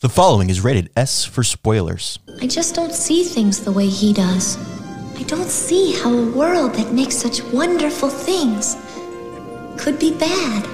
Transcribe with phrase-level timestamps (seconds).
[0.00, 2.18] The following is rated S for spoilers.
[2.42, 4.58] I just don't see things the way he does.
[5.16, 8.76] I don't see how a world that makes such wonderful things
[9.78, 10.66] could be bad.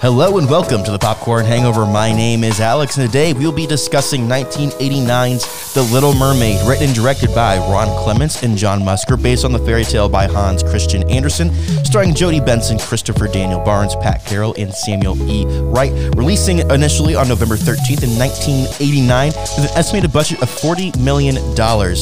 [0.00, 1.84] Hello and welcome to the Popcorn Hangover.
[1.84, 5.44] My name is Alex, and today we'll be discussing 1989's
[5.76, 9.58] The Little Mermaid, written and directed by Ron Clements and John Musker, based on the
[9.58, 11.52] fairy tale by Hans Christian Andersen,
[11.84, 15.44] starring Jodi Benson, Christopher Daniel Barnes, Pat Carroll, and Samuel E.
[15.64, 15.92] Wright.
[16.16, 21.34] Releasing initially on November 13th in 1989 with an estimated budget of $40 million.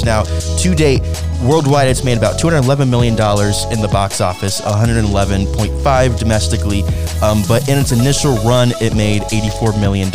[0.04, 1.02] Now, to date,
[1.43, 6.84] worldwide it's made about $211 million in the box office, 111.5 domestically,
[7.23, 10.12] um, but in its initial run, it made $84 million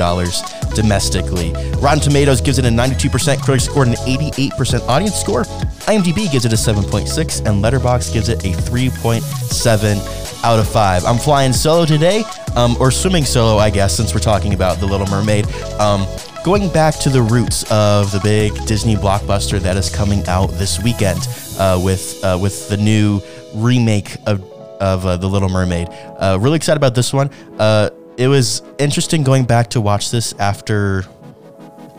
[0.76, 1.52] domestically.
[1.78, 5.44] Rotten Tomatoes gives it a 92% critic score and an 88% audience score.
[5.90, 11.05] IMDb gives it a 7.6, and Letterboxd gives it a 3.7 out of 5.
[11.05, 12.23] I'm flying solo today,
[12.55, 15.47] um, or swimming solo, I guess, since we're talking about The Little Mermaid.
[15.80, 16.06] Um,
[16.44, 20.81] going back to the roots of the big Disney blockbuster that is coming out this
[20.81, 21.20] weekend
[21.59, 23.22] uh, with uh, with the new
[23.53, 24.44] remake of
[24.80, 25.90] of uh, The Little Mermaid.
[25.92, 27.30] Uh, really excited about this one.
[28.20, 31.06] It was interesting going back to watch this after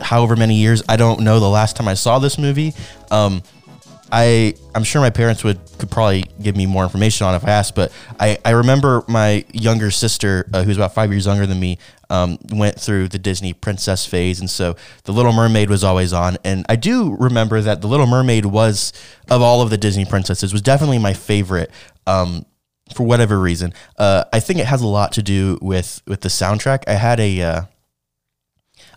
[0.03, 0.83] however many years.
[0.87, 2.75] I don't know the last time I saw this movie.
[3.11, 3.43] Um,
[4.13, 7.53] I I'm sure my parents would could probably give me more information on if I
[7.53, 11.59] asked, but I, I remember my younger sister, uh, who's about five years younger than
[11.59, 11.79] me,
[12.11, 16.37] um, went through the Disney princess phase, and so The Little Mermaid was always on.
[16.45, 18.93] And I do remember that The Little Mermaid was
[19.31, 21.71] of all of the Disney princesses was definitely my favorite.
[22.07, 22.45] Um,
[22.95, 26.29] for whatever reason, uh, I think it has a lot to do with with the
[26.29, 26.85] soundtrack.
[26.87, 27.63] I had a uh,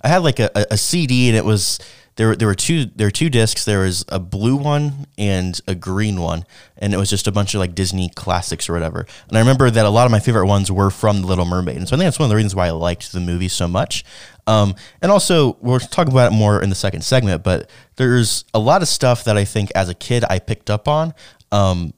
[0.03, 1.79] I had like a, a CD, and it was
[2.15, 2.35] there.
[2.35, 2.85] There were two.
[2.85, 3.63] There were two discs.
[3.65, 6.45] There was a blue one and a green one,
[6.77, 9.05] and it was just a bunch of like Disney classics or whatever.
[9.29, 11.77] And I remember that a lot of my favorite ones were from The Little Mermaid,
[11.77, 13.67] and so I think that's one of the reasons why I liked the movie so
[13.67, 14.03] much.
[14.45, 17.43] Um, and also, we'll talk about it more in the second segment.
[17.43, 20.87] But there's a lot of stuff that I think as a kid I picked up
[20.87, 21.13] on,
[21.51, 21.93] um,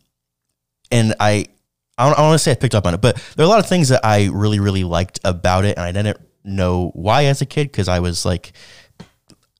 [0.91, 1.47] and I.
[1.97, 3.47] I don't, I don't want to say I picked up on it, but there are
[3.47, 6.91] a lot of things that I really, really liked about it, and I didn't know
[6.93, 8.53] why as a kid because I was like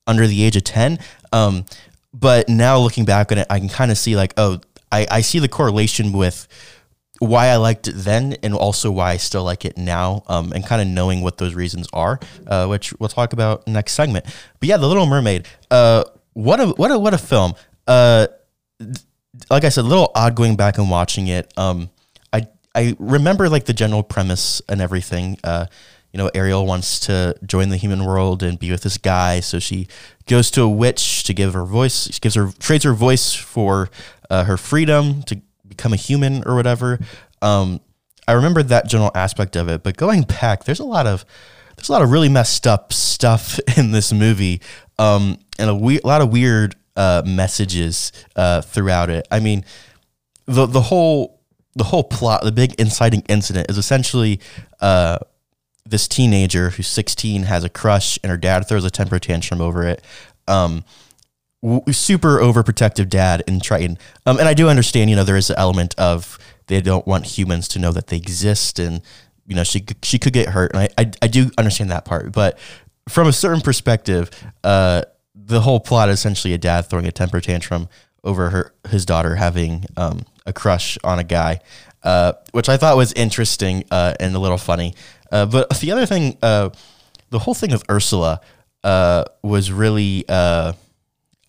[0.06, 0.98] under the age of 10.
[1.32, 1.64] Um,
[2.12, 4.60] but now looking back on it, I can kind of see like, oh,
[4.92, 6.46] I, I see the correlation with
[7.18, 10.64] why I liked it then and also why I still like it now, um, and
[10.64, 14.26] kind of knowing what those reasons are, uh, which we'll talk about next segment.
[14.60, 16.04] But yeah, The Little Mermaid, uh,
[16.34, 17.54] what a what a what a film.
[17.86, 18.26] Uh,
[19.50, 21.52] like I said, a little odd going back and watching it.
[21.56, 21.90] Um,
[22.76, 25.38] I remember like the general premise and everything.
[25.42, 25.66] Uh,
[26.12, 29.58] you know, Ariel wants to join the human world and be with this guy, so
[29.58, 29.88] she
[30.26, 32.08] goes to a witch to give her voice.
[32.12, 33.90] She gives her trades her voice for
[34.30, 37.00] uh, her freedom to become a human or whatever.
[37.42, 37.80] Um,
[38.28, 41.24] I remember that general aspect of it, but going back, there's a lot of
[41.76, 44.60] there's a lot of really messed up stuff in this movie,
[44.98, 49.26] um, and a, we- a lot of weird uh, messages uh, throughout it.
[49.30, 49.64] I mean,
[50.46, 51.35] the the whole
[51.76, 54.40] the whole plot, the big inciting incident, is essentially
[54.80, 55.18] uh,
[55.84, 59.86] this teenager who's 16 has a crush, and her dad throws a temper tantrum over
[59.86, 60.02] it.
[60.48, 60.84] Um,
[61.62, 63.98] w- super overprotective dad in Triton.
[64.24, 67.26] Um, and I do understand, you know, there is an element of they don't want
[67.26, 69.02] humans to know that they exist, and
[69.46, 72.32] you know, she she could get hurt, and I I, I do understand that part.
[72.32, 72.58] But
[73.08, 74.30] from a certain perspective,
[74.64, 75.02] uh,
[75.34, 77.88] the whole plot is essentially a dad throwing a temper tantrum
[78.24, 81.60] over her his daughter having um, a crush on a guy,
[82.02, 84.94] uh, which I thought was interesting uh, and a little funny.
[85.30, 86.70] Uh, but the other thing, uh,
[87.30, 88.40] the whole thing with Ursula
[88.84, 90.72] uh, was really uh,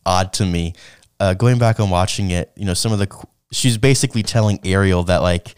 [0.06, 0.74] odd to me.
[1.38, 3.08] Going back and watching it, you know, some of the
[3.52, 5.56] she's basically telling Ariel that like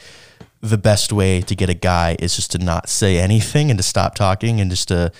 [0.61, 3.83] the best way to get a guy is just to not say anything and to
[3.83, 5.11] stop talking and just to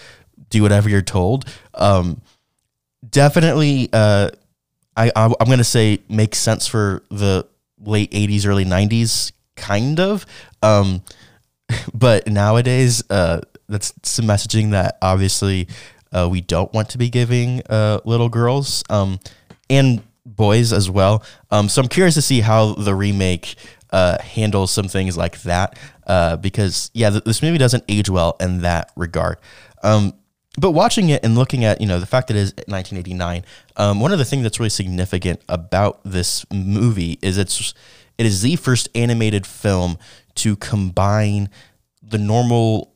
[0.50, 1.46] do whatever you're told.
[1.74, 2.22] Um,
[3.10, 4.32] definitely, I
[4.96, 7.48] I'm I'm gonna say makes sense for the
[7.84, 10.26] late '80s, early '90s, kind of.
[10.62, 11.04] Um,
[11.94, 15.68] but nowadays, uh, that's some messaging that obviously
[16.12, 19.20] uh, we don't want to be giving uh, little girls um,
[19.70, 21.24] and boys as well.
[21.52, 23.56] Um, so I'm curious to see how the remake
[23.92, 25.78] uh, handles some things like that
[26.08, 29.38] uh, because yeah, th- this movie doesn't age well in that regard.
[29.84, 30.14] Um,
[30.58, 33.44] but watching it and looking at you know the fact that it is 1989,
[33.78, 37.74] um, one of the things that's really significant about this movie is it's
[38.18, 39.98] it is the first animated film
[40.36, 41.50] to combine
[42.02, 42.94] the normal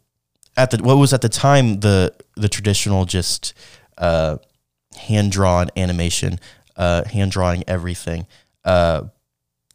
[0.58, 3.54] at the what was at the time the the traditional just
[3.98, 4.38] uh,
[4.96, 6.40] hand drawn animation,
[6.76, 8.28] uh, hand drawing everything.
[8.66, 9.04] Uh,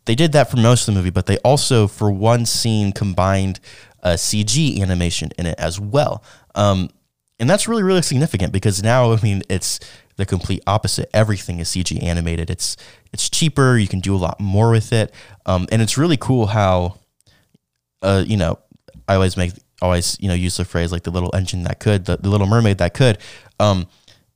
[0.04, 3.60] they did that for most of the movie, but they also, for one scene, combined
[4.02, 6.22] a CG animation in it as well.
[6.54, 6.88] Um,
[7.38, 9.80] and that's really, really significant because now, I mean, it's
[10.16, 11.08] the complete opposite.
[11.14, 12.50] Everything is CG animated.
[12.50, 12.76] It's
[13.12, 13.78] it's cheaper.
[13.78, 15.14] You can do a lot more with it,
[15.46, 16.98] um, and it's really cool how,
[18.02, 18.58] uh, you know,
[19.06, 22.04] I always make always you know use the phrase like the little engine that could,
[22.04, 23.18] the, the Little Mermaid that could.
[23.60, 23.86] Um,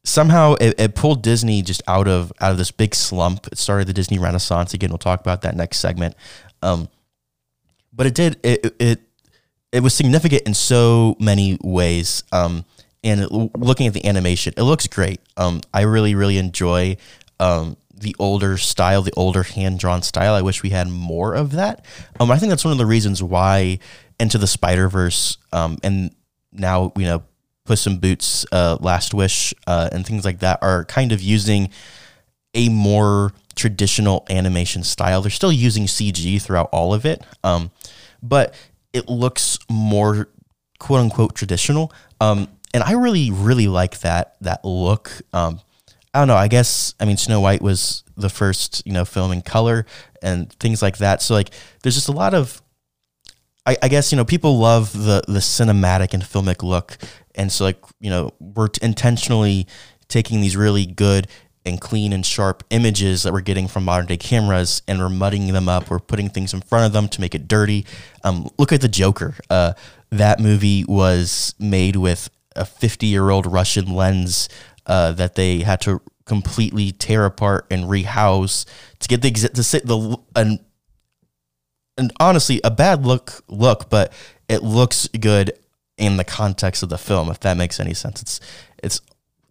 [0.04, 3.48] somehow it, it, pulled Disney just out of out of this big slump.
[3.48, 4.90] It started the Disney Renaissance again.
[4.90, 6.14] We'll talk about that next segment.
[6.62, 6.88] Um,
[7.92, 9.00] but it did it it
[9.72, 12.24] it was significant in so many ways.
[12.30, 12.64] Um,
[13.04, 13.26] and
[13.56, 15.20] looking at the animation, it looks great.
[15.36, 16.96] Um, I really really enjoy
[17.40, 20.34] um, the older style, the older hand drawn style.
[20.34, 21.84] I wish we had more of that.
[22.20, 23.78] Um, I think that's one of the reasons why
[24.18, 26.14] Into the Spider Verse um, and
[26.52, 27.22] now you know
[27.64, 31.70] Puss in Boots, uh, Last Wish, uh, and things like that are kind of using
[32.54, 35.22] a more traditional animation style.
[35.22, 37.70] They're still using CG throughout all of it, um,
[38.22, 38.54] but
[38.92, 40.28] it looks more
[40.78, 41.92] quote unquote traditional.
[42.20, 45.12] Um, and I really, really like that that look.
[45.32, 45.60] Um,
[46.14, 46.36] I don't know.
[46.36, 49.86] I guess I mean Snow White was the first you know film in color
[50.22, 51.22] and things like that.
[51.22, 51.50] So like,
[51.82, 52.62] there's just a lot of
[53.64, 56.98] I, I, guess you know people love the the cinematic and filmic look,
[57.34, 59.66] and so like you know we're intentionally
[60.08, 61.28] taking these really good
[61.64, 65.52] and clean and sharp images that we're getting from modern day cameras and we're mudding
[65.52, 65.90] them up.
[65.90, 67.86] We're putting things in front of them to make it dirty.
[68.24, 69.36] Um, look at the Joker.
[69.48, 69.74] Uh,
[70.10, 74.48] that movie was made with a 50 year old Russian lens
[74.86, 78.64] uh, that they had to completely tear apart and rehouse
[79.00, 80.60] to get the to sit the and
[81.98, 84.12] and honestly a bad look look, but
[84.48, 85.52] it looks good
[85.98, 87.30] in the context of the film.
[87.30, 88.40] If that makes any sense, it's
[88.82, 89.00] it's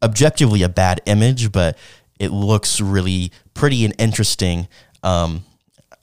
[0.03, 1.77] objectively a bad image, but
[2.19, 4.67] it looks really pretty and interesting.
[5.03, 5.43] Um,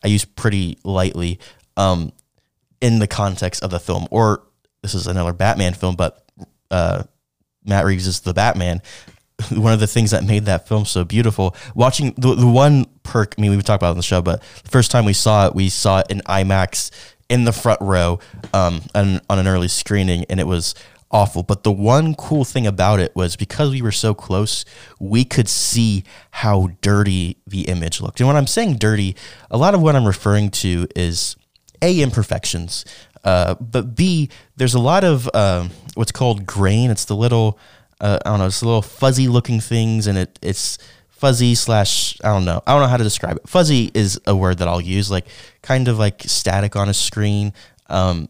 [0.03, 1.39] I use pretty lightly
[1.77, 2.13] um,
[2.81, 4.07] in the context of the film.
[4.11, 4.43] Or
[4.83, 6.28] this is another Batman film, but
[6.71, 7.05] uh,
[7.65, 8.83] Matt Reeves the Batman.
[9.53, 11.55] one of the things that made that film so beautiful.
[11.75, 14.43] Watching the, the one perk, I mean, we've talked about it on the show, but
[14.65, 16.91] the first time we saw it, we saw it in IMAX
[17.29, 18.19] in the front row
[18.53, 20.75] um, on, on an early screening, and it was
[21.11, 21.43] awful.
[21.43, 24.65] But the one cool thing about it was because we were so close,
[24.99, 28.21] we could see how dirty the image looked.
[28.21, 29.17] And when I'm saying dirty,
[29.51, 31.37] a lot of what I'm referring to is
[31.83, 32.85] A, imperfections,
[33.25, 36.91] uh, but B, there's a lot of uh, what's called grain.
[36.91, 37.59] It's the little
[38.01, 40.79] uh, I don't know, it's the little fuzzy looking things, and it it's
[41.09, 43.49] fuzzy slash I don't know, I don't know how to describe it.
[43.49, 45.27] Fuzzy is a word that I'll use, like
[45.63, 47.53] kind of like static on a screen,
[47.89, 48.29] um,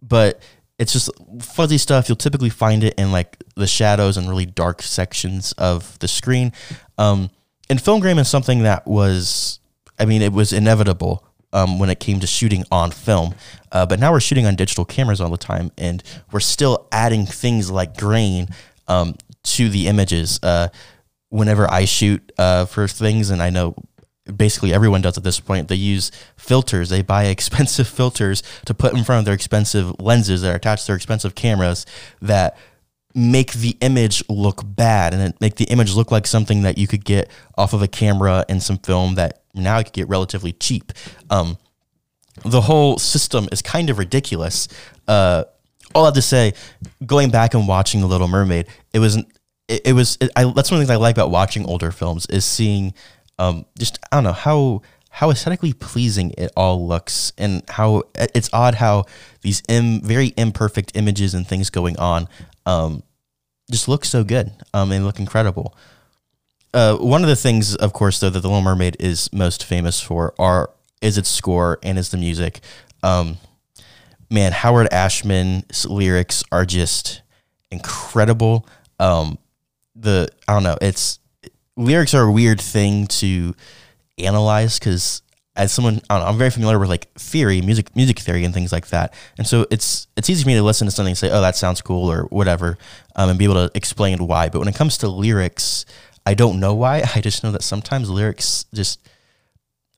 [0.00, 0.40] but
[0.78, 2.08] it's just fuzzy stuff.
[2.08, 6.52] You'll typically find it in like the shadows and really dark sections of the screen.
[6.98, 7.30] Um,
[7.68, 9.60] and film grain is something that was,
[9.98, 13.34] I mean, it was inevitable um, when it came to shooting on film.
[13.70, 17.26] Uh, but now we're shooting on digital cameras all the time, and we're still adding
[17.26, 18.48] things like grain
[18.88, 20.38] um, to the images.
[20.42, 20.68] Uh,
[21.28, 23.74] whenever I shoot uh, for things, and I know
[24.36, 26.90] basically everyone does at this point, they use filters.
[26.90, 30.82] They buy expensive filters to put in front of their expensive lenses that are attached
[30.84, 31.86] to their expensive cameras
[32.20, 32.56] that
[33.14, 37.04] make the image look bad and make the image look like something that you could
[37.04, 40.92] get off of a camera and some film that now you could get relatively cheap.
[41.30, 41.58] Um,
[42.44, 44.68] the whole system is kind of ridiculous.
[45.06, 45.44] Uh,
[45.94, 46.54] all I have to say,
[47.04, 49.16] going back and watching The Little Mermaid, it was
[49.68, 51.92] it, it was it, I, that's one of the things I like about watching older
[51.92, 52.94] films is seeing
[53.38, 58.48] um, just I don't know how how aesthetically pleasing it all looks and how it's
[58.52, 59.04] odd how
[59.42, 62.28] these Im, very imperfect images and things going on
[62.64, 63.02] um,
[63.70, 65.76] just look so good um, and look incredible.
[66.74, 70.00] Uh, one of the things, of course, though, that The Little Mermaid is most famous
[70.00, 72.60] for are is its score and is the music.
[73.02, 73.36] Um,
[74.30, 77.22] man, Howard Ashman's lyrics are just
[77.70, 78.66] incredible.
[78.98, 79.38] Um,
[79.94, 81.18] the I don't know, it's
[81.76, 83.54] lyrics are a weird thing to
[84.18, 85.22] analyze because
[85.54, 88.88] as someone I am very familiar with like theory, music music theory and things like
[88.88, 91.42] that, and so it's it's easy for me to listen to something and say, oh,
[91.42, 92.78] that sounds cool or whatever,
[93.16, 94.48] um, and be able to explain why.
[94.48, 95.84] But when it comes to lyrics,
[96.24, 97.02] I don't know why.
[97.14, 99.06] I just know that sometimes lyrics just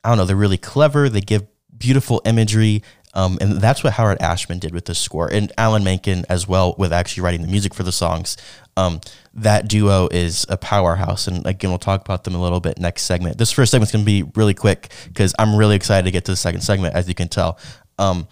[0.02, 1.08] I don't know, they're really clever.
[1.08, 2.82] They give beautiful imagery
[3.14, 6.74] um, and that's what Howard Ashman did with this score, and Alan Menken as well
[6.76, 8.36] with actually writing the music for the songs.
[8.76, 9.00] Um,
[9.34, 13.02] that duo is a powerhouse, and again, we'll talk about them a little bit next
[13.02, 13.38] segment.
[13.38, 16.32] This first segment's going to be really quick because I'm really excited to get to
[16.32, 17.58] the second segment, as you can tell.
[18.00, 18.26] Um,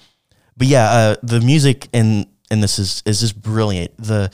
[0.57, 3.97] but yeah, uh, the music in in this is is just brilliant.
[3.99, 4.33] The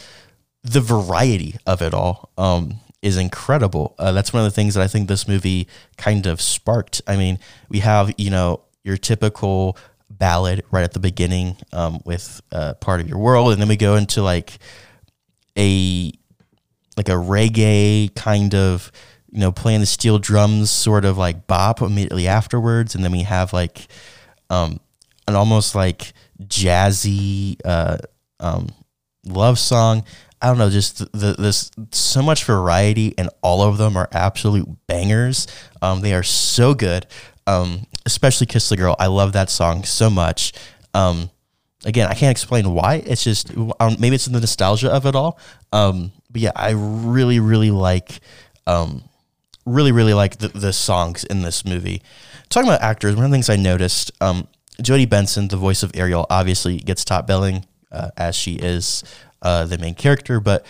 [0.63, 2.31] the variety of it all.
[2.39, 3.95] Um, is incredible.
[3.99, 7.03] Uh, that's one of the things that I think this movie kind of sparked.
[7.07, 7.39] I mean,
[7.69, 9.77] we have you know your typical
[10.11, 13.77] ballad right at the beginning um, with uh, part of your world, and then we
[13.77, 14.59] go into like
[15.57, 16.13] a
[16.97, 18.91] like a reggae kind of
[19.31, 23.23] you know playing the steel drums sort of like bop immediately afterwards, and then we
[23.23, 23.87] have like
[24.51, 24.81] um,
[25.27, 26.13] an almost like
[26.43, 27.99] jazzy uh,
[28.41, 28.69] um,
[29.25, 30.05] love song.
[30.41, 34.69] I don't know, just the, this so much variety, and all of them are absolute
[34.87, 35.47] bangers.
[35.83, 37.07] Um, they are so good,
[37.47, 40.53] um, especially "Kiss the Girl." I love that song so much.
[40.95, 41.31] Um,
[41.85, 43.03] again, I can't explain why.
[43.07, 45.39] It's just um, maybe it's the nostalgia of it all.
[45.73, 48.21] Um, but yeah, I really, really like,
[48.67, 49.03] um,
[49.67, 52.03] really, really like the, the songs in this movie.
[52.49, 54.13] Talking about actors, one of the things I noticed,
[54.81, 59.03] Jodi Benson, the voice of Ariel, obviously gets top billing uh, as she is
[59.43, 60.41] uh, the main character.
[60.41, 60.65] But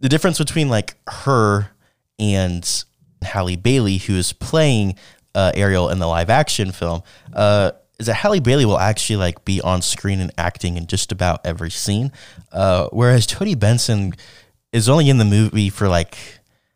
[0.00, 1.70] the difference between like her
[2.18, 2.84] and
[3.22, 4.96] Halle Bailey, who is playing
[5.34, 9.44] uh, Ariel in the live action film, uh, is that Halle Bailey will actually like
[9.44, 12.12] be on screen and acting in just about every scene,
[12.52, 14.14] uh, whereas Jodi Benson
[14.72, 16.18] is only in the movie for like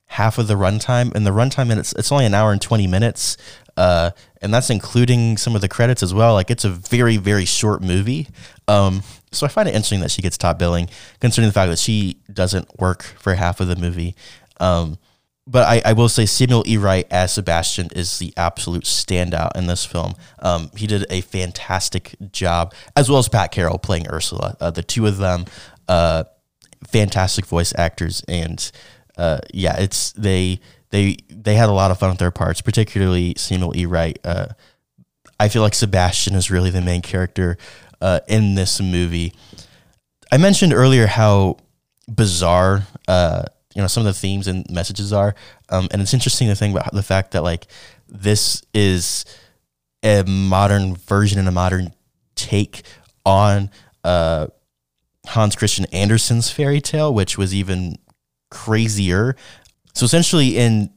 [0.06, 2.86] half of the runtime, and the runtime and it's it's only an hour and twenty
[2.86, 3.36] minutes,
[3.76, 6.34] uh, and that's including some of the credits as well.
[6.34, 8.28] Like it's a very very short movie.
[8.68, 10.88] Um, so I find it interesting that she gets top billing,
[11.20, 14.14] considering the fact that she doesn't work for half of the movie.
[14.60, 14.98] Um,
[15.46, 16.76] but I, I, will say Samuel E.
[16.76, 20.14] Wright as Sebastian is the absolute standout in this film.
[20.40, 24.56] Um, he did a fantastic job, as well as Pat Carroll playing Ursula.
[24.60, 25.46] Uh, the two of them,
[25.88, 26.24] uh,
[26.86, 28.70] fantastic voice actors, and
[29.16, 33.32] uh, yeah, it's they they they had a lot of fun with their parts, particularly
[33.38, 33.86] Samuel E.
[33.86, 34.18] Wright.
[34.22, 34.48] Uh,
[35.40, 37.56] I feel like Sebastian is really the main character
[38.00, 39.34] uh, in this movie.
[40.30, 41.58] I mentioned earlier how
[42.08, 45.34] bizarre uh, you know some of the themes and messages are,
[45.68, 47.66] um, and it's interesting to think about the fact that like
[48.08, 49.24] this is
[50.02, 51.92] a modern version and a modern
[52.34, 52.82] take
[53.26, 53.70] on
[54.04, 54.46] uh,
[55.26, 57.98] Hans Christian Andersen's fairy tale, which was even
[58.50, 59.36] crazier.
[59.94, 60.90] So essentially, in,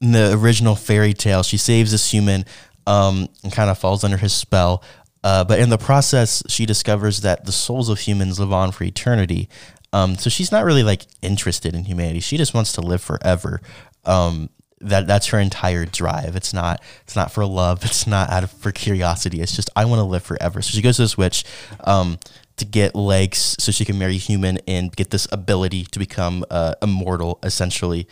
[0.00, 2.44] in the original fairy tale, she saves this human
[2.86, 4.82] um, and kind of falls under his spell.
[5.24, 8.84] Uh, but in the process, she discovers that the souls of humans live on for
[8.84, 9.48] eternity.
[9.92, 12.20] Um, so she's not really like interested in humanity.
[12.20, 13.60] She just wants to live forever.
[14.04, 16.36] Um, that that's her entire drive.
[16.36, 17.84] It's not it's not for love.
[17.84, 19.40] It's not out of for curiosity.
[19.40, 20.62] It's just I want to live forever.
[20.62, 21.44] So she goes to this witch
[21.80, 22.18] um,
[22.56, 26.74] to get legs so she can marry human and get this ability to become uh,
[26.82, 28.06] immortal, essentially.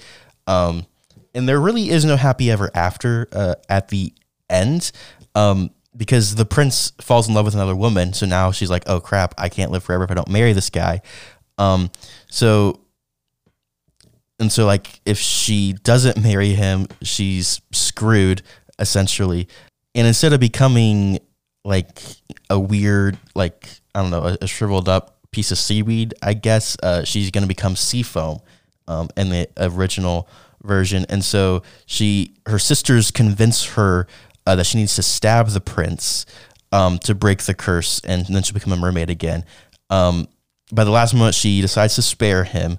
[0.47, 0.87] Um,
[1.35, 4.13] and there really is no happy ever after uh, at the
[4.49, 4.91] end.
[5.35, 8.13] Um, because the prince falls in love with another woman.
[8.13, 10.71] So now she's like, oh crap, I can't live forever if I don't marry this
[10.71, 11.01] guy.
[11.59, 11.91] Um,
[12.29, 12.81] so,
[14.39, 18.43] and so like if she doesn't marry him, she's screwed
[18.79, 19.49] essentially.
[19.95, 21.19] And instead of becoming
[21.65, 22.01] like
[22.51, 26.77] a weird, like, I don't know, a, a shriveled up piece of seaweed, I guess,
[26.83, 28.41] uh, she's going to become sea foam
[28.87, 30.29] um, in the original
[30.63, 31.07] version.
[31.09, 34.07] And so she, her sisters convince her
[34.47, 36.25] uh, that she needs to stab the prince
[36.73, 39.45] um, to break the curse, and then she'll become a mermaid again.
[39.91, 40.29] Um,
[40.73, 42.79] by the last moment, she decides to spare him,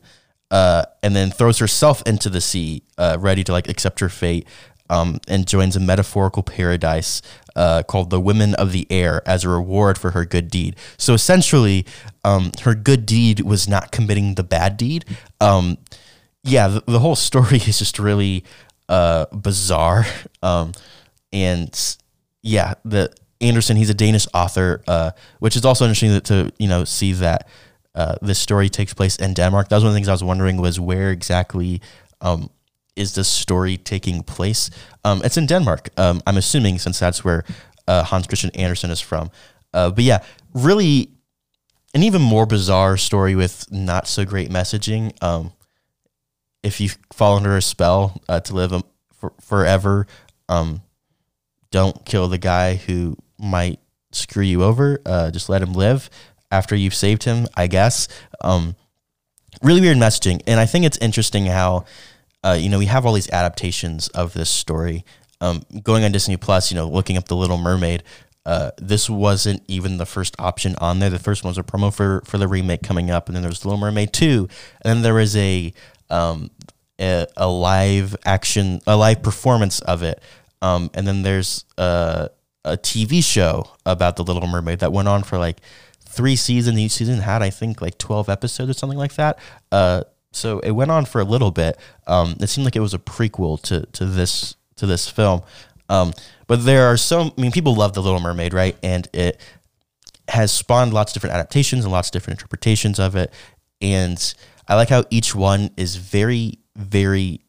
[0.52, 4.48] uh, and then throws herself into the sea, uh, ready to like accept her fate,
[4.90, 7.22] um, and joins a metaphorical paradise
[7.56, 10.76] uh, called the Women of the Air as a reward for her good deed.
[10.98, 11.86] So essentially,
[12.24, 15.06] um, her good deed was not committing the bad deed.
[15.42, 15.78] Um,
[16.44, 18.44] yeah, the, the, whole story is just really
[18.88, 20.06] uh, bizarre.
[21.32, 21.98] And
[22.42, 26.68] yeah, the Andersen, he's a Danish author, uh, which is also interesting to, to you
[26.68, 27.48] know see that
[27.96, 29.70] uh, this story takes place in Denmark.
[29.70, 31.82] That was one of the things I was wondering was where exactly
[32.22, 32.50] um,
[32.96, 34.70] is this story taking place?
[35.04, 35.90] Um, it's in Denmark.
[35.98, 37.44] Um, I'm assuming since that's where
[37.88, 39.32] uh, Hans Christian Andersen is from.
[39.74, 41.12] Uh, but yeah, really
[41.94, 45.12] an even more bizarre story with not so great messaging.
[45.24, 45.54] Um,
[46.64, 50.08] if you fall under a spell uh, to live um, for, forever,
[50.50, 50.82] um,
[51.78, 53.80] don't kill the guy who might
[54.12, 55.00] screw you over.
[55.06, 56.10] Uh, just let him live
[56.50, 58.08] after you've saved him, I guess.
[58.42, 58.76] Um,
[59.62, 60.42] really weird messaging.
[60.48, 61.86] And I think it's interesting how,
[62.44, 65.06] uh, you know, we have all these adaptations of this story.
[65.40, 68.02] Um, going on Disney Plus, you know, looking up The Little Mermaid,
[68.44, 71.12] uh, this wasn't even the first option on there.
[71.12, 73.52] The first one was a promo for, for the remake coming up, and then there
[73.52, 74.48] was Little Mermaid 2,
[74.82, 75.72] and then there was a,
[76.10, 76.50] um,
[77.00, 80.24] a, a live action, a live performance of it
[80.62, 82.30] um, and then there's a,
[82.66, 85.62] a TV show about the Little Mermaid that went on for like
[86.00, 86.80] three seasons.
[86.80, 89.40] Each season had, I think, like 12 episodes or something like that.
[89.72, 91.78] Uh, so it went on for a little bit.
[92.06, 95.42] Um, it seemed like it was a prequel to to this to this film.
[95.90, 96.14] Um,
[96.48, 98.78] but there are so I mean people love the Little Mermaid, right?
[98.84, 99.40] And it
[100.30, 103.34] has spawned lots of different adaptations and lots of different interpretations of it.
[103.82, 104.34] And
[104.68, 107.42] I like how each one is very, very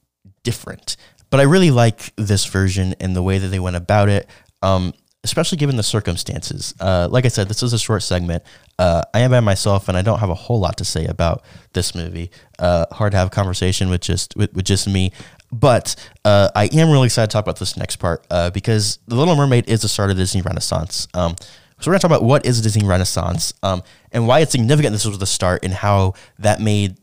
[0.44, 0.96] different.
[1.30, 4.28] But I really like this version and the way that they went about it,
[4.62, 4.94] um,
[5.24, 6.74] especially given the circumstances.
[6.80, 8.42] Uh, like I said, this is a short segment.
[8.78, 11.44] Uh, I am by myself, and I don't have a whole lot to say about
[11.72, 12.30] this movie.
[12.58, 15.12] Uh, hard to have a conversation with just with, with just me.
[15.50, 19.14] But uh, I am really excited to talk about this next part uh, because The
[19.14, 21.08] Little Mermaid is the start of the Disney Renaissance.
[21.14, 21.36] Um,
[21.80, 25.06] so we're to talk about what is Disney Renaissance um, and why it's significant this
[25.06, 26.96] was the start and how that made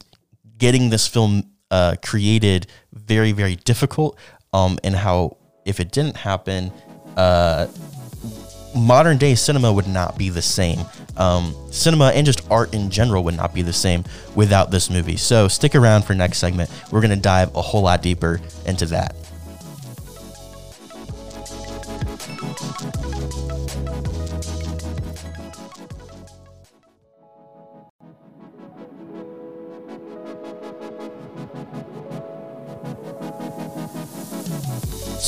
[0.58, 4.18] getting this film uh, created very, very difficult
[4.54, 6.72] um, and how if it didn't happen,
[7.18, 7.68] uh,
[8.76, 10.80] modern day cinema would not be the same.
[11.18, 14.04] Um, cinema and just art in general would not be the same
[14.36, 15.18] without this movie.
[15.18, 16.70] So stick around for next segment.
[16.92, 19.16] We're going to dive a whole lot deeper into that.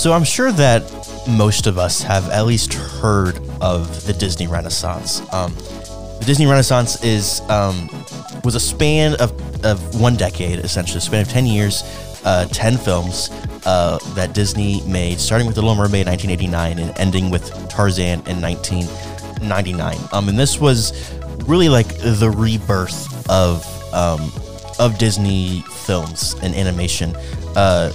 [0.07, 0.83] So I'm sure that
[1.27, 5.19] most of us have at least heard of the Disney Renaissance.
[5.33, 7.89] Um, the Disney Renaissance is um,
[8.45, 9.33] was a span of,
[9.65, 11.83] of one decade, essentially, a span of 10 years,
[12.23, 13.31] uh, 10 films
[13.65, 18.25] uh, that Disney made, starting with The Little Mermaid in 1989 and ending with Tarzan
[18.27, 19.97] in 1999.
[20.13, 21.11] Um, and this was
[21.49, 24.31] really like the rebirth of um,
[24.79, 27.13] of Disney films and animation.
[27.57, 27.91] Uh,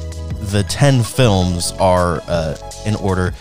[0.50, 3.32] the 10 films are uh, in order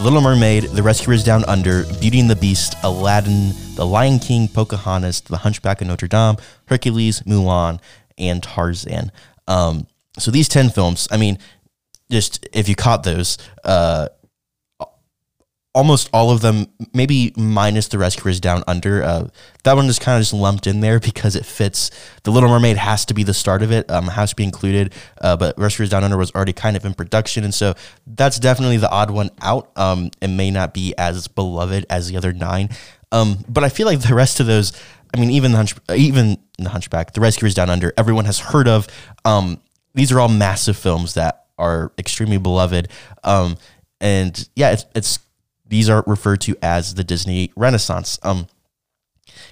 [0.00, 5.22] Little Mermaid, The Rescuers Down Under, Beauty and the Beast, Aladdin, The Lion King, Pocahontas,
[5.22, 6.36] The Hunchback of Notre Dame,
[6.66, 7.80] Hercules, Mulan,
[8.18, 9.10] and Tarzan.
[9.48, 9.86] Um,
[10.18, 11.38] so these 10 films, I mean,
[12.10, 14.08] just if you caught those, uh,
[15.76, 19.02] almost all of them, maybe minus the Rescuers Down Under.
[19.02, 19.28] Uh,
[19.62, 21.90] that one is kind of just lumped in there because it fits.
[22.24, 24.94] The Little Mermaid has to be the start of it, um, has to be included.
[25.20, 27.74] Uh, but Rescuers Down Under was already kind of in production, and so
[28.06, 29.70] that's definitely the odd one out.
[29.76, 32.70] Um, it may not be as beloved as the other nine,
[33.12, 34.72] um, but I feel like the rest of those.
[35.14, 38.66] I mean, even the hunch, even the Hunchback, the Rescuers Down Under, everyone has heard
[38.66, 38.88] of.
[39.24, 39.60] Um,
[39.94, 42.88] these are all massive films that are extremely beloved.
[43.24, 43.56] Um,
[44.00, 45.18] and yeah, it's, it's
[45.68, 48.18] these are referred to as the Disney Renaissance.
[48.22, 48.46] Um,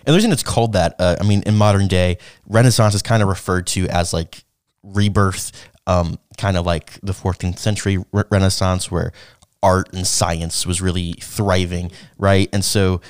[0.06, 3.22] and the reason it's called that, uh, I mean, in modern day, Renaissance is kind
[3.22, 4.44] of referred to as like
[4.82, 5.52] rebirth,
[5.86, 9.12] um, kind of like the 14th century re- Renaissance, where
[9.62, 12.48] art and science was really thriving, right?
[12.52, 13.00] And so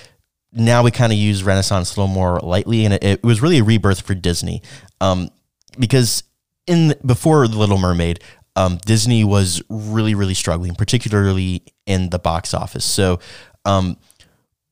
[0.53, 3.59] now we kind of use Renaissance a little more lightly, and it, it was really
[3.59, 4.63] a rebirth for Disney,
[5.01, 5.31] um,
[5.79, 6.23] because
[6.67, 8.21] in before the Little Mermaid,
[8.57, 12.85] um, Disney was really, really struggling, particularly in the box office.
[12.85, 13.21] So,
[13.65, 13.97] um,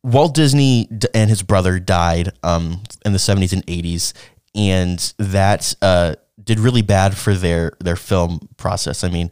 [0.05, 4.13] Walt Disney and his brother died um, in the 70s and 80s,
[4.55, 9.05] and that uh, did really bad for their their film process.
[9.05, 9.31] I mean,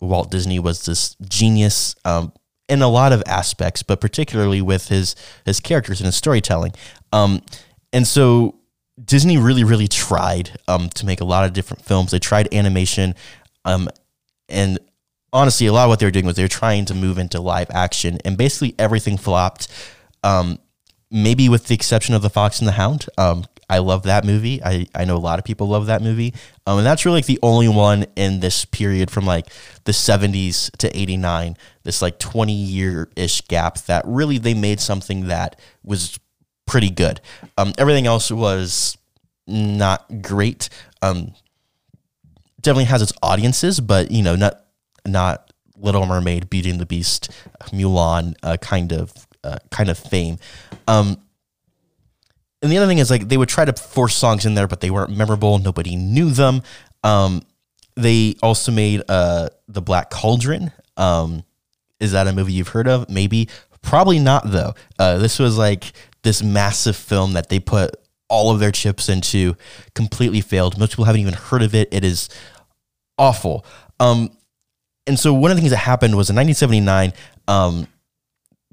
[0.00, 2.32] Walt Disney was this genius um,
[2.68, 6.72] in a lot of aspects, but particularly with his his characters and his storytelling.
[7.12, 7.42] Um,
[7.92, 8.58] and so
[9.02, 12.10] Disney really, really tried um, to make a lot of different films.
[12.10, 13.14] They tried animation.
[13.68, 13.88] Um,
[14.48, 14.78] and
[15.32, 17.40] honestly, a lot of what they were doing was they were trying to move into
[17.40, 19.68] live action, and basically everything flopped.
[20.22, 20.58] Um,
[21.10, 23.06] maybe with the exception of The Fox and the Hound.
[23.16, 24.62] Um, I love that movie.
[24.64, 26.34] I, I know a lot of people love that movie.
[26.66, 29.46] Um, and that's really like the only one in this period from like
[29.84, 35.28] the 70s to 89, this like 20 year ish gap that really they made something
[35.28, 36.18] that was
[36.66, 37.20] pretty good.
[37.58, 38.96] Um, everything else was
[39.46, 40.70] not great.
[41.02, 41.34] Um,
[42.60, 44.64] definitely has its audiences, but you know, not
[45.06, 47.30] not Little Mermaid, Beauty and the Beast,
[47.72, 49.12] Mulan, uh, kind of
[49.44, 50.38] uh, kind of fame.
[50.86, 51.20] Um,
[52.60, 54.80] and the other thing is like they would try to force songs in there, but
[54.80, 55.58] they weren't memorable.
[55.58, 56.62] Nobody knew them.
[57.04, 57.42] Um,
[57.94, 60.72] they also made uh, the Black Cauldron.
[60.96, 61.44] Um,
[62.00, 63.08] is that a movie you've heard of?
[63.08, 63.48] Maybe,
[63.82, 64.74] probably not though.
[64.98, 65.92] Uh, this was like
[66.22, 67.96] this massive film that they put
[68.28, 69.56] all of their chips into
[69.94, 70.78] completely failed.
[70.78, 71.88] Most people haven't even heard of it.
[71.92, 72.28] It is
[73.18, 73.64] awful.
[74.00, 74.30] Um,
[75.06, 77.12] and so one of the things that happened was in 1979,
[77.48, 77.88] um,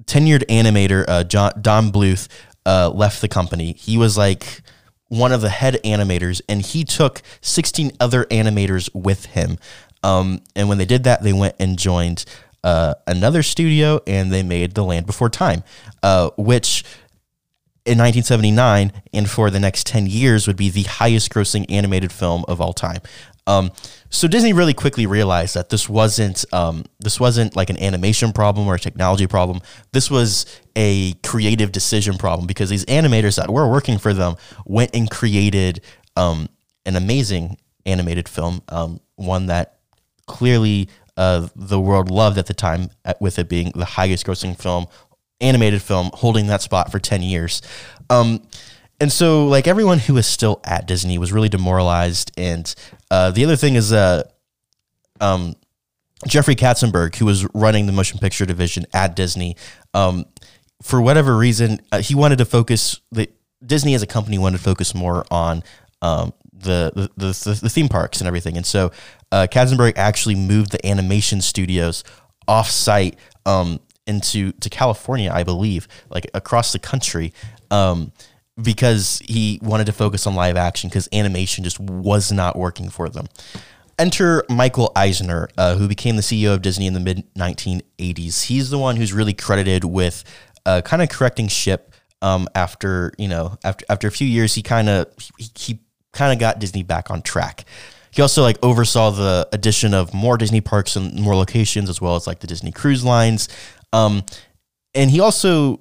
[0.04, 2.28] tenured animator uh, John, Don Bluth
[2.66, 3.74] uh, left the company.
[3.74, 4.62] He was like
[5.08, 9.58] one of the head animators, and he took 16 other animators with him.
[10.04, 12.26] Um, and when they did that, they went and joined
[12.64, 15.64] uh, another studio, and they made The Land Before Time,
[16.04, 16.84] uh, which
[17.86, 22.44] in 1979 and for the next 10 years would be the highest grossing animated film
[22.48, 23.02] of all time.
[23.48, 23.72] Um,
[24.10, 28.68] so Disney really quickly realized that this wasn't um, this wasn't like an animation problem
[28.68, 29.62] or a technology problem.
[29.92, 30.46] This was
[30.76, 35.82] a creative decision problem because these animators that were working for them went and created
[36.16, 36.50] um,
[36.88, 39.78] an amazing animated film, um, one that
[40.26, 44.88] clearly uh, the world loved at the time, with it being the highest grossing film,
[45.42, 47.62] animated film, holding that spot for 10 years.
[48.10, 48.42] Um,
[49.00, 52.32] and so, like, everyone who was still at Disney was really demoralized.
[52.38, 52.74] And
[53.12, 54.24] uh, the other thing is, uh,
[55.20, 55.56] um,
[56.28, 59.58] Jeffrey Katzenberg, who was running the motion picture division at Disney,
[59.94, 60.26] um,
[60.82, 63.02] for whatever reason, uh, he wanted to focus.
[63.12, 63.30] The
[63.66, 65.64] Disney as a company wanted to focus more on
[66.02, 68.56] um, the, the, the the theme parks and everything.
[68.56, 68.92] And so,
[69.32, 72.04] uh, Katzenberg actually moved the animation studios
[72.48, 77.34] off site um, into to California, I believe, like across the country.
[77.72, 78.12] Um,
[78.62, 83.10] because he wanted to focus on live action because animation just was not working for
[83.10, 83.28] them.
[83.98, 88.44] Enter Michael Eisner, uh, who became the CEO of Disney in the mid 1980s.
[88.44, 90.24] He's the one who's really credited with
[90.66, 94.54] uh, kind of correcting ship um, after you know after after a few years.
[94.56, 95.80] He kind of he, he
[96.12, 97.66] kind of got Disney back on track.
[98.12, 102.16] He also like oversaw the addition of more Disney parks and more locations, as well
[102.16, 103.50] as like the Disney cruise lines.
[103.96, 104.24] Um,
[104.94, 105.80] and he also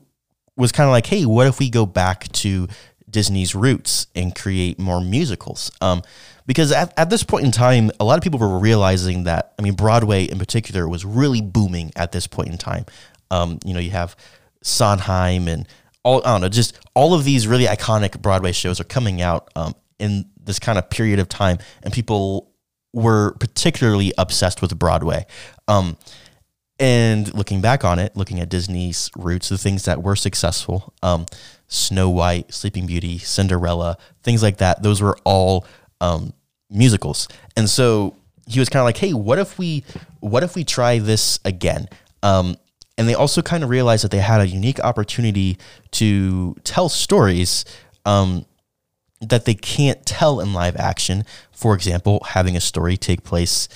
[0.57, 2.69] was kind of like, hey, what if we go back to
[3.11, 5.71] Disney's roots and create more musicals?
[5.81, 6.03] Um,
[6.47, 9.63] because at, at this point in time, a lot of people were realizing that, I
[9.63, 12.87] mean, Broadway in particular was really booming at this point in time.
[13.31, 14.15] Um, you know, you have
[14.63, 15.67] Sondheim and
[16.05, 19.51] all, I don't know, just all of these really iconic Broadway shows are coming out
[19.57, 22.53] um, in this kind of period of time, and people
[22.93, 25.27] were particularly obsessed with Broadway.
[25.67, 25.97] Um,
[26.79, 31.27] and looking back on it, looking at Disney's roots, the things that were successful, um,
[31.69, 35.67] Snow White, Sleeping Beauty, Cinderella, things like that, those were all
[36.01, 36.33] um,
[36.71, 37.29] musicals.
[37.57, 39.85] And so he was kind of like, "Hey, what if we,
[40.21, 41.89] what if we try this again?"
[42.23, 42.57] Um,
[42.97, 45.59] and they also kind of realized that they had a unique opportunity
[45.93, 47.65] to tell stories
[48.05, 48.47] um,
[49.21, 51.25] that they can't tell in live action.
[51.53, 53.69] For example, having a story take place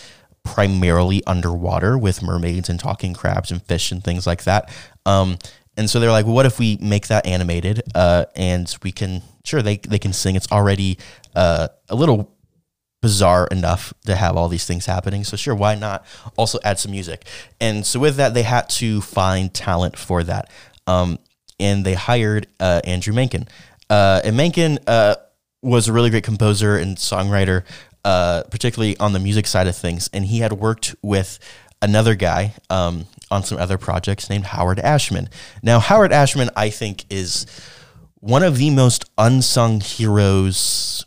[0.55, 4.71] primarily underwater with mermaids and talking crabs and fish and things like that.
[5.05, 5.39] Um,
[5.77, 9.63] and so they're like, what if we make that animated uh, and we can, sure,
[9.63, 10.37] they, they can sing.
[10.37, 10.99] It's already
[11.37, 12.35] uh, a little
[13.01, 15.23] bizarre enough to have all these things happening.
[15.23, 16.05] So sure, why not
[16.37, 17.27] also add some music?
[17.61, 20.51] And so with that, they had to find talent for that.
[20.87, 21.19] Um,
[21.61, 23.47] and they hired uh, Andrew Menken.
[23.91, 25.15] Uh, and Menken uh,
[25.63, 27.65] was a really great composer and songwriter
[28.05, 30.09] uh, particularly on the music side of things.
[30.13, 31.39] And he had worked with
[31.81, 35.29] another guy um, on some other projects named Howard Ashman.
[35.63, 37.47] Now, Howard Ashman, I think, is
[38.21, 41.07] one of the most unsung heroes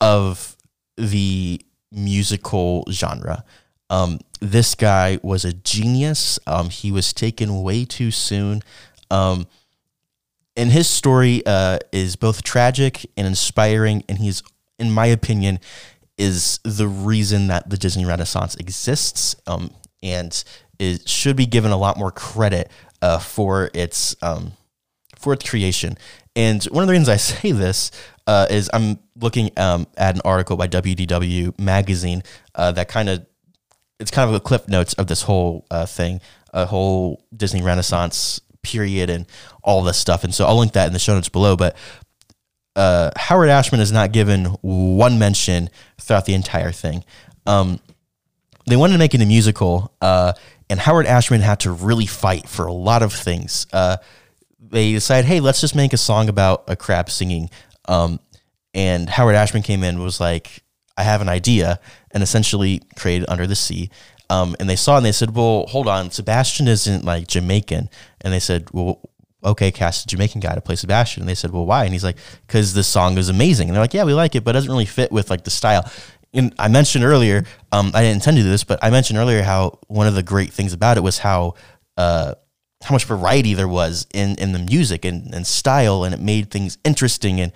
[0.00, 0.56] of
[0.96, 3.44] the musical genre.
[3.88, 6.38] Um, this guy was a genius.
[6.46, 8.62] Um, he was taken way too soon.
[9.10, 9.46] Um,
[10.56, 14.04] and his story uh, is both tragic and inspiring.
[14.08, 14.42] And he's,
[14.78, 15.60] in my opinion,
[16.18, 19.70] is the reason that the Disney Renaissance exists, um,
[20.02, 20.42] and
[20.78, 22.70] it should be given a lot more credit
[23.02, 24.52] uh, for its um,
[25.16, 25.96] for its creation.
[26.34, 27.90] And one of the reasons I say this
[28.26, 32.22] uh, is I'm looking um, at an article by WDW magazine
[32.54, 33.26] uh, that kind of
[33.98, 36.20] it's kind of a clip notes of this whole uh, thing,
[36.52, 39.26] a whole Disney Renaissance period and
[39.62, 40.24] all this stuff.
[40.24, 41.56] And so I'll link that in the show notes below.
[41.56, 41.76] But
[42.76, 47.04] uh, Howard Ashman is not given one mention throughout the entire thing.
[47.46, 47.80] Um,
[48.66, 50.34] they wanted to make it a musical, uh,
[50.68, 53.66] and Howard Ashman had to really fight for a lot of things.
[53.72, 53.96] Uh,
[54.60, 57.50] they decided, hey, let's just make a song about a crab singing.
[57.86, 58.20] Um,
[58.74, 60.62] and Howard Ashman came in was like,
[60.96, 63.90] I have an idea, and essentially created Under the Sea.
[64.28, 67.88] Um, and they saw and they said, well, hold on, Sebastian isn't like Jamaican.
[68.22, 69.00] And they said, well,
[69.46, 71.22] okay, cast a Jamaican guy to play Sebastian.
[71.22, 71.84] And they said, well, why?
[71.84, 73.68] And he's like, because the song is amazing.
[73.68, 75.50] And they're like, yeah, we like it, but it doesn't really fit with like the
[75.50, 75.90] style.
[76.34, 79.42] And I mentioned earlier, um, I didn't intend to do this, but I mentioned earlier
[79.42, 81.54] how one of the great things about it was how
[81.96, 82.34] uh,
[82.82, 86.50] how much variety there was in in the music and, and style, and it made
[86.50, 87.40] things interesting.
[87.40, 87.52] And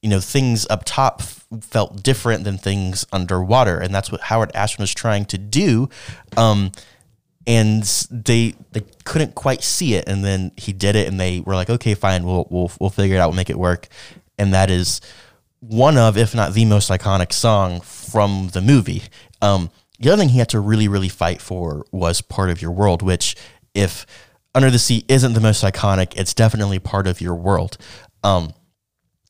[0.00, 4.84] you know, things up top felt different than things underwater, and that's what Howard Ashman
[4.84, 5.88] was trying to do.
[6.36, 6.70] Um,
[7.46, 10.08] and they they couldn't quite see it.
[10.08, 13.16] And then he did it and they were like okay fine we'll we'll we'll figure
[13.16, 13.88] it out we'll make it work.
[14.38, 15.00] And that is
[15.60, 19.02] one of if not the most iconic song from the movie.
[19.42, 22.72] Um, the other thing he had to really really fight for was part of your
[22.72, 23.36] world which
[23.74, 24.06] if
[24.54, 27.76] under the sea isn't the most iconic it's definitely part of your world.
[28.22, 28.52] Um,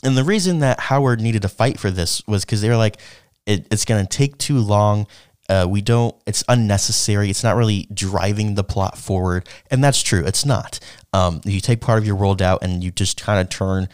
[0.02, 2.98] and the reason that Howard needed to fight for this was because they were like,
[3.46, 5.06] it, it's going to take too long.
[5.50, 7.28] Uh, we don't, it's unnecessary.
[7.28, 9.48] It's not really driving the plot forward.
[9.68, 10.24] And that's true.
[10.24, 10.78] It's not.
[11.12, 13.88] Um, you take part of your world out and you just kind of turn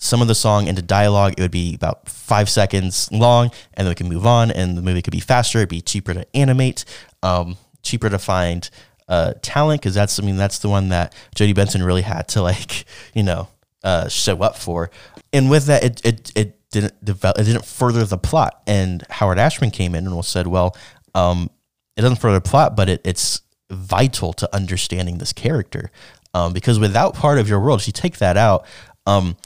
[0.00, 1.34] some of the song into dialogue.
[1.38, 4.82] It would be about five seconds long and then we can move on and the
[4.82, 5.58] movie could be faster.
[5.58, 6.84] It'd be cheaper to animate,
[7.22, 8.68] um, cheaper to find
[9.08, 12.42] uh, talent because that's, I mean, that's the one that Jodi Benson really had to
[12.42, 13.48] like, you know,
[13.84, 14.90] uh, show up for.
[15.32, 18.62] And with that, it, it, it didn't develop, it didn't further the plot.
[18.66, 20.76] And Howard Ashman came in and said, well,
[21.16, 21.50] um,
[21.96, 25.90] it doesn't further the plot, but it, it's vital to understanding this character.
[26.34, 28.66] Um, because without part of your world, if you take that out,
[29.06, 29.36] um,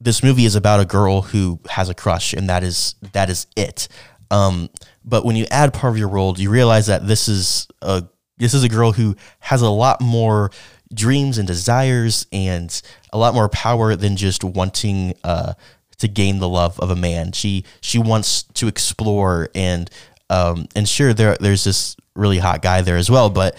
[0.00, 3.46] this movie is about a girl who has a crush, and that is that is
[3.56, 3.88] it.
[4.30, 4.70] Um,
[5.04, 8.04] but when you add part of your world, you realize that this is a
[8.38, 10.50] this is a girl who has a lot more
[10.94, 12.80] dreams and desires and
[13.12, 15.52] a lot more power than just wanting uh,
[15.98, 17.32] to gain the love of a man.
[17.32, 19.90] She she wants to explore and
[20.30, 23.56] um, and sure there there's this really hot guy there as well, but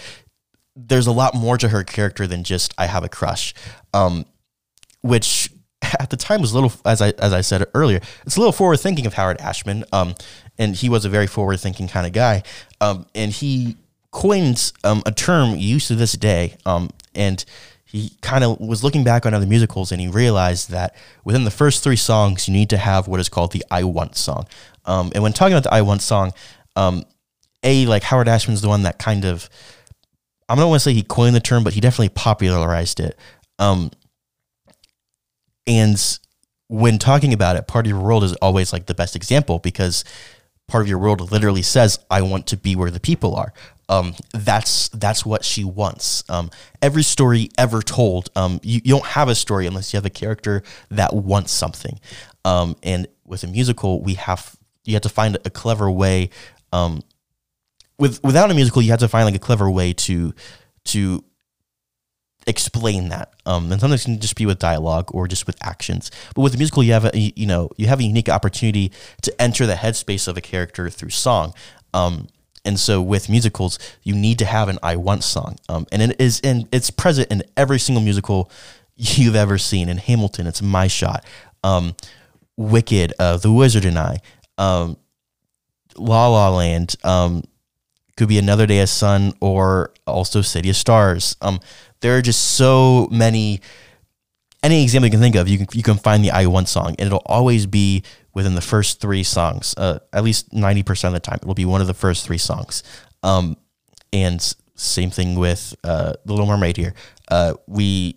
[0.76, 3.54] there's a lot more to her character than just I have a crush.
[3.92, 4.24] Um,
[5.02, 5.50] which
[5.98, 8.52] at the time was a little as I as I said earlier, it's a little
[8.52, 9.84] forward thinking of Howard Ashman.
[9.92, 10.14] Um,
[10.58, 12.42] and he was a very forward thinking kind of guy.
[12.80, 13.76] Um, and he
[14.10, 16.56] coins um, a term used to this day.
[16.66, 17.44] Um, and
[17.84, 21.50] he kind of was looking back on other musicals and he realized that within the
[21.50, 24.46] first three songs, you need to have what is called the I Want song.
[24.84, 26.32] Um, and when talking about the I Want song,
[26.76, 27.04] um,
[27.62, 29.48] A, like Howard Ashman's the one that kind of,
[30.48, 33.16] I don't want to say he coined the term, but he definitely popularized it.
[33.58, 33.90] Um,
[35.66, 36.18] and
[36.68, 40.04] when talking about it, Part of Your World is always like the best example because
[40.66, 43.52] part of your world literally says, I want to be where the people are
[43.90, 46.22] um, that's that's what she wants.
[46.30, 50.06] Um, every story ever told, um, you, you, don't have a story unless you have
[50.06, 51.98] a character that wants something.
[52.44, 56.30] Um, and with a musical, we have you have to find a clever way.
[56.72, 57.02] Um,
[57.98, 60.34] with without a musical, you have to find like a clever way to
[60.86, 61.24] to
[62.46, 63.34] explain that.
[63.46, 66.10] Um, and sometimes it can just be with dialogue or just with actions.
[66.34, 69.40] But with a musical, you have a you know you have a unique opportunity to
[69.40, 71.54] enter the headspace of a character through song.
[71.92, 72.28] Um,
[72.64, 75.56] and so with musicals, you need to have an I want song.
[75.68, 78.50] Um, and it is and it's present in every single musical
[78.96, 79.88] you've ever seen.
[79.88, 81.24] In Hamilton, it's My Shot.
[81.62, 81.94] Um,
[82.56, 84.18] Wicked, uh, The Wizard and I,
[84.58, 84.98] um,
[85.96, 87.42] La La Land, um,
[88.16, 91.36] could be Another Day of Sun, or also City of Stars.
[91.40, 91.60] Um,
[92.00, 93.60] there are just so many.
[94.62, 96.94] Any example you can think of, you can you can find the I Want song,
[96.98, 98.02] and it'll always be
[98.34, 99.74] within the first three songs.
[99.76, 102.26] Uh, at least ninety percent of the time, it will be one of the first
[102.26, 102.82] three songs.
[103.22, 103.56] Um,
[104.12, 106.94] and same thing with uh, the Little Mermaid here.
[107.28, 108.16] Uh, we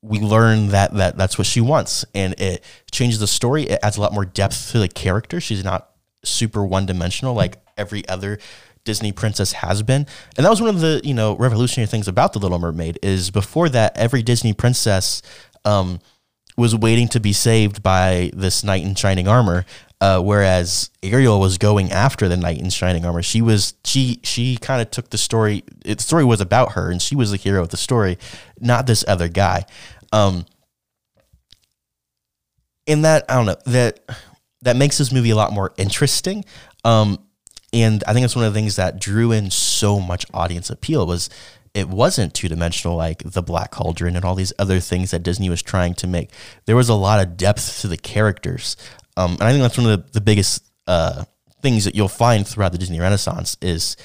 [0.00, 3.64] we learn that that that's what she wants, and it changes the story.
[3.64, 5.40] It adds a lot more depth to the character.
[5.40, 5.90] She's not
[6.24, 8.38] super one dimensional like every other
[8.84, 10.06] Disney princess has been.
[10.36, 13.30] And that was one of the, you know, revolutionary things about The Little Mermaid is
[13.30, 15.22] before that every Disney princess
[15.64, 16.00] um,
[16.56, 19.64] was waiting to be saved by this knight in shining armor,
[20.00, 23.22] uh, whereas Ariel was going after the knight in shining armor.
[23.22, 25.62] She was she she kind of took the story.
[25.84, 28.18] The story was about her, and she was the hero of the story,
[28.60, 29.64] not this other guy.
[30.12, 30.44] Um,
[32.86, 34.00] in that I don't know that
[34.62, 36.44] that makes this movie a lot more interesting.
[36.84, 37.18] Um,
[37.72, 41.06] and I think it's one of the things that drew in so much audience appeal
[41.06, 41.30] was
[41.74, 45.48] it wasn't two dimensional like the Black Cauldron and all these other things that Disney
[45.48, 46.30] was trying to make.
[46.66, 48.76] There was a lot of depth to the characters,
[49.16, 51.24] um, and I think that's one of the, the biggest uh,
[51.62, 53.96] things that you'll find throughout the Disney Renaissance is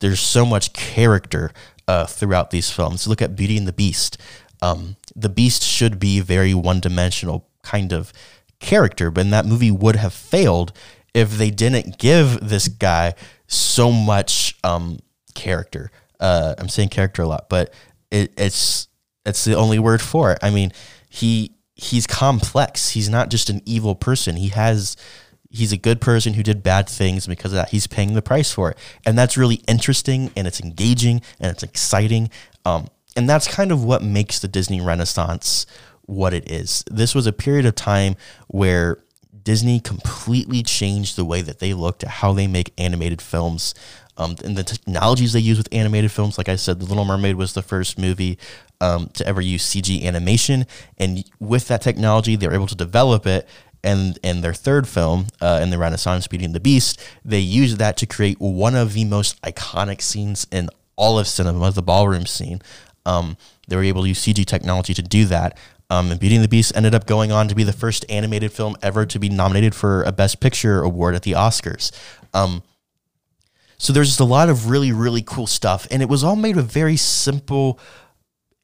[0.00, 1.52] there's so much character
[1.88, 3.08] uh, throughout these films.
[3.08, 4.18] Look at Beauty and the Beast.
[4.62, 8.12] Um, the Beast should be very one dimensional kind of
[8.60, 10.72] character, but that movie would have failed
[11.14, 13.14] if they didn't give this guy
[13.46, 14.98] so much um,
[15.34, 15.90] character.
[16.20, 17.72] Uh, I'm saying character a lot, but
[18.10, 18.88] it, it's
[19.24, 20.38] it's the only word for it.
[20.42, 20.72] I mean,
[21.08, 22.90] he he's complex.
[22.90, 24.36] He's not just an evil person.
[24.36, 24.96] He has
[25.50, 28.52] he's a good person who did bad things because of that he's paying the price
[28.52, 32.28] for it and that's really interesting and it's engaging and it's exciting
[32.64, 35.66] um, and that's kind of what makes the disney renaissance
[36.06, 38.16] what it is this was a period of time
[38.48, 38.98] where
[39.42, 43.74] disney completely changed the way that they looked at how they make animated films
[44.18, 46.38] um, and the technologies they use with animated films.
[46.38, 48.38] Like I said, The Little Mermaid was the first movie
[48.80, 50.66] um, to ever use CG animation,
[50.98, 53.48] and with that technology, they were able to develop it.
[53.84, 57.78] And in their third film, uh, in the Renaissance, Beauty and the Beast, they used
[57.78, 62.26] that to create one of the most iconic scenes in all of cinema, the ballroom
[62.26, 62.60] scene.
[63.04, 63.36] Um,
[63.68, 65.56] they were able to use CG technology to do that.
[65.88, 68.52] Um, and Beauty and the Beast ended up going on to be the first animated
[68.52, 71.92] film ever to be nominated for a Best Picture award at the Oscars.
[72.34, 72.62] Um,
[73.78, 75.86] so there's just a lot of really, really cool stuff.
[75.90, 77.78] And it was all made with very simple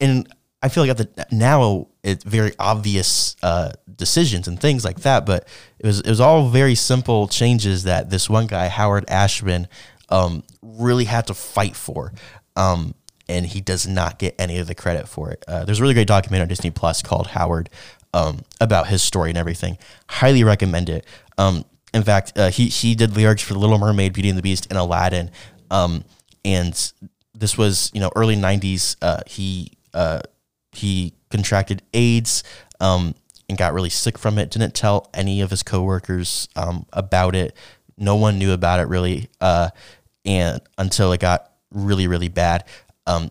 [0.00, 0.26] and
[0.62, 5.26] I feel like at the now it's very obvious uh, decisions and things like that,
[5.26, 9.66] but it was it was all very simple changes that this one guy Howard Ashman
[10.08, 12.12] um, really had to fight for,
[12.54, 12.94] um,
[13.32, 15.42] and he does not get any of the credit for it.
[15.48, 17.70] Uh, there's a really great documentary on Disney Plus called Howard
[18.12, 19.78] um, about his story and everything.
[20.08, 21.06] Highly recommend it.
[21.38, 21.64] Um,
[21.94, 24.78] in fact, uh, he he did lyrics for Little Mermaid, Beauty and the Beast, and
[24.78, 25.30] Aladdin,
[25.70, 26.04] um,
[26.44, 26.92] and
[27.34, 28.96] this was you know early '90s.
[29.02, 30.20] Uh, he uh,
[30.72, 32.44] he contracted AIDS
[32.80, 33.14] um,
[33.48, 34.50] and got really sick from it.
[34.50, 37.56] Didn't tell any of his coworkers um, about it.
[37.98, 39.70] No one knew about it really, uh,
[40.24, 42.64] and until it got really really bad.
[43.06, 43.30] Um,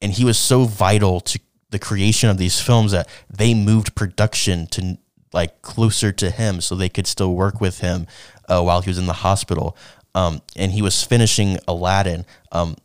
[0.00, 4.66] and he was so vital to the creation of these films that they moved production
[4.68, 4.98] to
[5.32, 8.06] like closer to him so they could still work with him
[8.48, 9.76] uh, while he was in the hospital.
[10.14, 12.24] Um, and he was finishing Aladdin.
[12.52, 12.76] Um,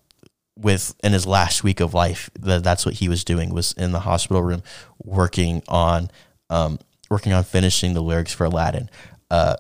[0.56, 3.92] with in his last week of life that that's what he was doing was in
[3.92, 4.62] the hospital room
[5.04, 6.12] working on
[6.50, 6.78] um,
[7.10, 8.90] working on finishing the lyrics for Aladdin.
[9.32, 9.56] Uh,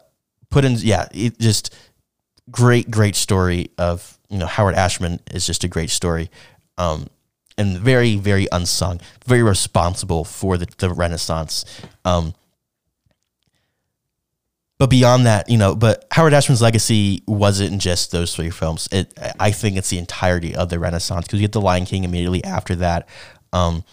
[0.49, 1.73] put in yeah, it just
[2.51, 6.29] great great story of you know Howard Ashman is just a great story.
[6.77, 7.07] Um,
[7.57, 11.65] and very very unsung, very responsible for the, the Renaissance.
[12.03, 12.33] Um,
[14.79, 18.89] but beyond that, you know, but Howard Ashman's legacy wasn't just those three films.
[18.91, 22.03] It, I think it's the entirety of the Renaissance because you get The Lion King
[22.03, 23.07] immediately after that.
[23.53, 23.83] Um,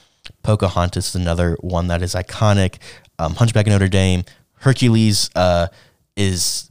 [0.43, 2.79] Pocahontas is another one that is iconic.
[3.19, 5.69] Um, Hunchback of Notre Dame, Hercules uh,
[6.17, 6.70] is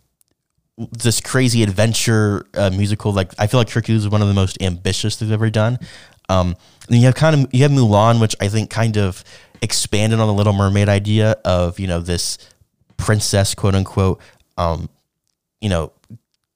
[0.92, 3.12] this crazy adventure uh, musical.
[3.12, 5.80] Like I feel like Hercules is one of the most ambitious they've ever done.
[6.30, 6.56] Um,
[6.88, 9.24] and you have kind of you have Mulan, which I think kind of
[9.62, 12.38] expanded on the Little Mermaid idea of you know this
[12.98, 14.22] princess, quote unquote,
[14.58, 14.90] um,
[15.62, 15.92] you know,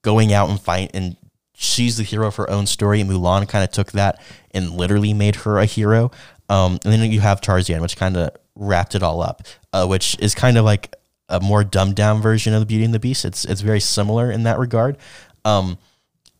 [0.02, 1.16] going out and fight and
[1.54, 3.00] she's the hero of her own story.
[3.00, 6.10] And Mulan kind of took that and literally made her a hero.
[6.48, 10.16] Um, and then you have Tarzan, which kind of wrapped it all up, uh, which
[10.20, 10.94] is kind of like
[11.34, 13.24] a more dumbed down version of the Beauty and the Beast.
[13.24, 14.96] It's it's very similar in that regard.
[15.44, 15.78] Um,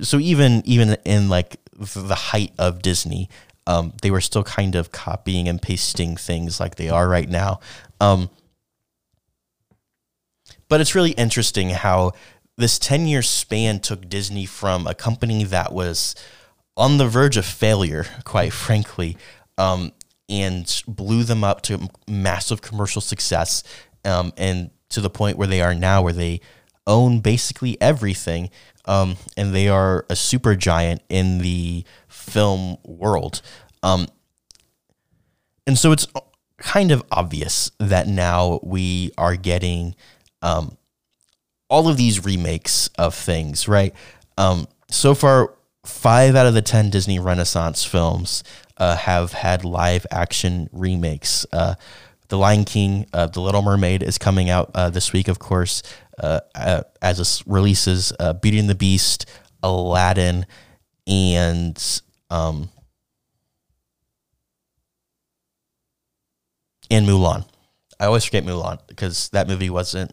[0.00, 3.28] so even even in like the height of Disney,
[3.66, 7.60] um, they were still kind of copying and pasting things like they are right now.
[8.00, 8.30] Um,
[10.68, 12.12] but it's really interesting how
[12.56, 16.14] this 10 year span took Disney from a company that was
[16.76, 19.16] on the verge of failure, quite frankly,
[19.58, 19.92] um,
[20.28, 23.62] and blew them up to massive commercial success
[24.04, 26.40] um, and to the point where they are now, where they
[26.86, 28.50] own basically everything.
[28.86, 33.40] Um, and they are a super giant in the film world.
[33.82, 34.08] Um,
[35.66, 36.06] and so it's
[36.58, 39.94] kind of obvious that now we are getting
[40.42, 40.76] um,
[41.68, 43.94] all of these remakes of things, right?
[44.36, 45.54] Um, so far,
[45.84, 48.44] five out of the 10 Disney Renaissance films
[48.76, 51.46] uh, have had live action remakes.
[51.52, 51.74] Uh,
[52.28, 55.82] the Lion King, uh, The Little Mermaid is coming out uh, this week, of course,
[56.18, 58.12] uh, uh, as it releases.
[58.40, 59.26] Beauty and the Beast,
[59.62, 60.46] Aladdin,
[61.06, 62.70] and um,
[66.90, 67.46] and Mulan.
[68.00, 70.12] I always forget Mulan because that movie wasn't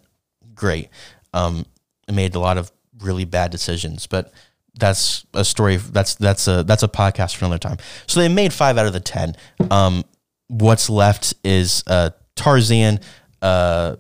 [0.54, 0.90] great.
[1.34, 1.66] Um,
[2.12, 4.34] made a lot of really bad decisions, but
[4.78, 5.78] that's a story.
[5.78, 7.78] That's that's a that's a podcast for another time.
[8.08, 9.36] So they made five out of the ten.
[9.70, 10.04] Um,
[10.52, 13.00] what's left is uh, Tarzan,
[13.42, 13.96] uh,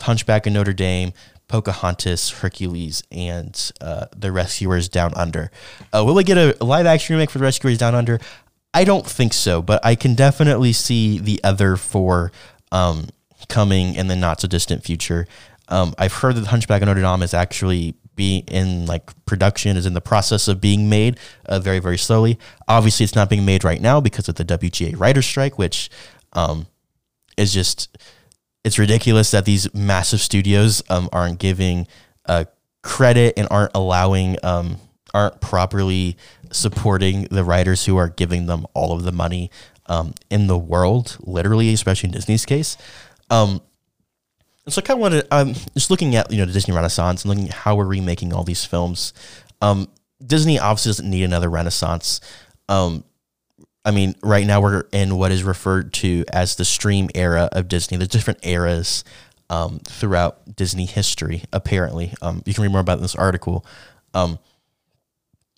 [0.00, 1.12] Hunchback of Notre Dame,
[1.48, 5.50] Pocahontas, Hercules, and uh, The Rescuers Down Under.
[5.92, 8.20] Uh, will we get a live action remake for The Rescuers Down Under?
[8.74, 12.30] I don't think so, but I can definitely see the other four
[12.72, 13.08] um,
[13.48, 15.26] coming in the not so distant future.
[15.68, 19.76] Um, I've heard that the Hunchback of Notre Dame is actually being in like production,
[19.76, 22.38] is in the process of being made uh, very, very slowly.
[22.66, 25.90] Obviously, it's not being made right now because of the WGA writer's strike, which
[26.32, 26.66] um,
[27.36, 27.96] is just
[28.64, 31.86] it's ridiculous that these massive studios um, aren't giving
[32.24, 32.46] uh,
[32.82, 34.78] credit and aren't allowing um,
[35.14, 36.16] aren't properly
[36.50, 39.50] supporting the writers who are giving them all of the money
[39.86, 42.76] um, in the world, literally, especially in Disney's case.
[44.66, 47.24] And so I kind of wanted, um, just looking at you know the Disney Renaissance
[47.24, 49.12] and looking at how we're remaking all these films.
[49.62, 49.88] Um,
[50.24, 52.20] Disney obviously doesn't need another Renaissance.
[52.68, 53.04] Um,
[53.84, 57.68] I mean, right now we're in what is referred to as the stream era of
[57.68, 57.96] Disney.
[57.96, 59.04] There's different eras
[59.48, 61.44] um, throughout Disney history.
[61.52, 63.64] Apparently, um, you can read more about this article.
[64.14, 64.40] Um,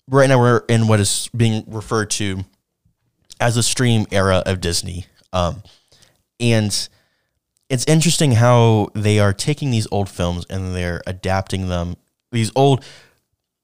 [0.07, 2.45] right now we're in what is being referred to
[3.39, 5.63] as the stream era of Disney, um,
[6.39, 6.89] and
[7.69, 11.95] it's interesting how they are taking these old films and they're adapting them.
[12.31, 12.83] These old,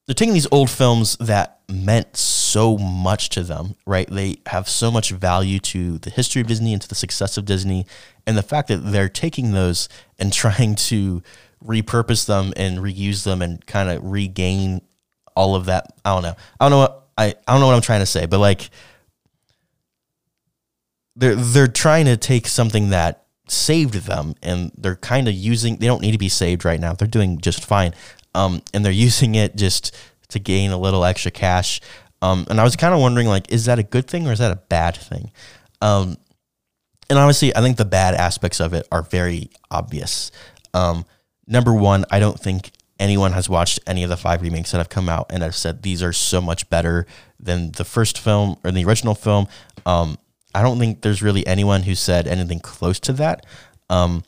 [0.05, 4.07] they're taking these old films that meant so much to them, right?
[4.09, 7.45] They have so much value to the history of Disney and to the success of
[7.45, 7.87] Disney.
[8.27, 9.89] And the fact that they're taking those
[10.19, 11.23] and trying to
[11.63, 14.81] repurpose them and reuse them and kind of regain
[15.35, 15.87] all of that.
[16.05, 16.35] I don't know.
[16.59, 18.69] I don't know what I, I don't know what I'm trying to say, but like
[21.15, 25.87] they're they're trying to take something that saved them and they're kind of using they
[25.87, 26.93] don't need to be saved right now.
[26.93, 27.93] They're doing just fine.
[28.33, 29.95] Um, and they're using it just
[30.29, 31.81] to gain a little extra cash.
[32.21, 34.39] Um, and I was kind of wondering like is that a good thing or is
[34.39, 35.31] that a bad thing?
[35.81, 36.17] Um,
[37.09, 40.31] and honestly, I think the bad aspects of it are very obvious.
[40.73, 41.05] Um,
[41.45, 44.89] number one, I don't think anyone has watched any of the five remakes that have
[44.89, 47.05] come out and I've said these are so much better
[47.39, 49.47] than the first film or the original film.
[49.85, 50.17] Um,
[50.55, 53.45] I don't think there's really anyone who said anything close to that.
[53.89, 54.23] Um,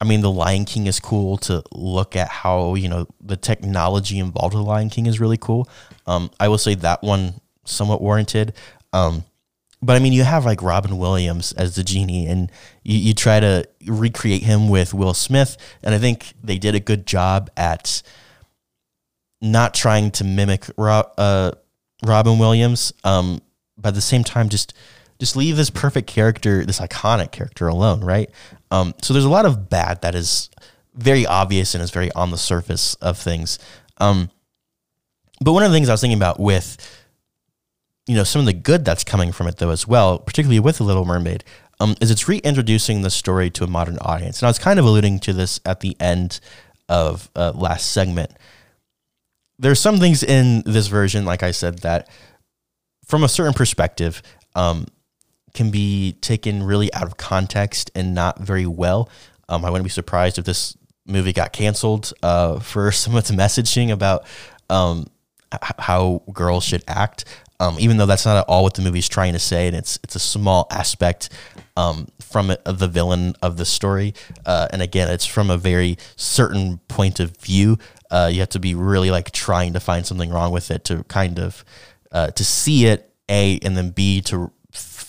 [0.00, 4.18] I mean, The Lion King is cool to look at how, you know, the technology
[4.18, 5.68] involved with The Lion King is really cool.
[6.06, 8.54] Um, I will say that one somewhat warranted.
[8.92, 9.24] Um,
[9.80, 12.50] but I mean, you have like Robin Williams as the genie, and
[12.82, 16.80] you, you try to recreate him with Will Smith, and I think they did a
[16.80, 18.02] good job at
[19.40, 21.52] not trying to mimic uh,
[22.04, 23.40] Robin Williams, um,
[23.78, 24.74] but at the same time, just
[25.20, 28.30] just leave this perfect character, this iconic character alone, right?
[28.70, 30.50] Um, so there's a lot of bad that is
[30.94, 33.58] very obvious and is very on the surface of things.
[33.98, 34.30] Um,
[35.40, 36.76] but one of the things I was thinking about with
[38.06, 40.78] you know some of the good that's coming from it though as well, particularly with
[40.78, 41.44] the Little Mermaid,
[41.78, 44.40] um, is it's reintroducing the story to a modern audience.
[44.40, 46.40] And I was kind of alluding to this at the end
[46.88, 48.32] of uh, last segment.
[49.58, 52.08] There's some things in this version, like I said, that
[53.06, 54.22] from a certain perspective,
[54.54, 54.86] um,
[55.54, 59.08] can be taken really out of context and not very well.
[59.48, 60.76] Um, I wouldn't be surprised if this
[61.06, 64.24] movie got canceled uh, for some of its messaging about
[64.68, 65.06] um,
[65.52, 67.24] h- how girls should act
[67.60, 69.98] um, even though that's not at all what the movie's trying to say, and it's
[70.02, 71.28] it's a small aspect
[71.76, 74.14] um, from it, the villain of the story.
[74.46, 77.78] Uh, and again, it's from a very certain point of view.
[78.10, 81.04] Uh, you have to be really like trying to find something wrong with it to
[81.04, 81.62] kind of
[82.10, 84.50] uh, to see it a and then b to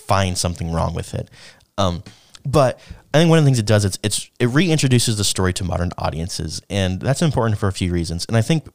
[0.07, 1.29] find something wrong with it.
[1.77, 2.03] Um,
[2.45, 2.79] but
[3.13, 5.63] I think one of the things it does it's it's it reintroduces the story to
[5.63, 8.25] modern audiences, and that's important for a few reasons.
[8.25, 8.67] And I think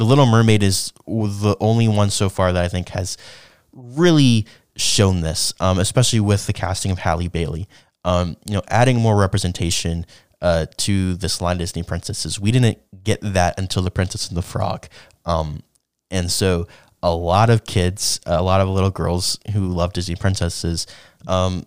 [0.00, 3.16] the Little Mermaid is the only one so far that I think has
[3.72, 7.68] really shown this, um, especially with the casting of Halle Bailey.
[8.04, 10.06] Um, you know, adding more representation
[10.40, 12.40] uh, to this line Disney princesses.
[12.40, 14.86] We didn't get that until The Princess and the Frog,
[15.26, 15.62] um,
[16.10, 16.66] and so
[17.02, 20.86] a lot of kids, a lot of little girls who love Disney princesses,
[21.26, 21.64] um,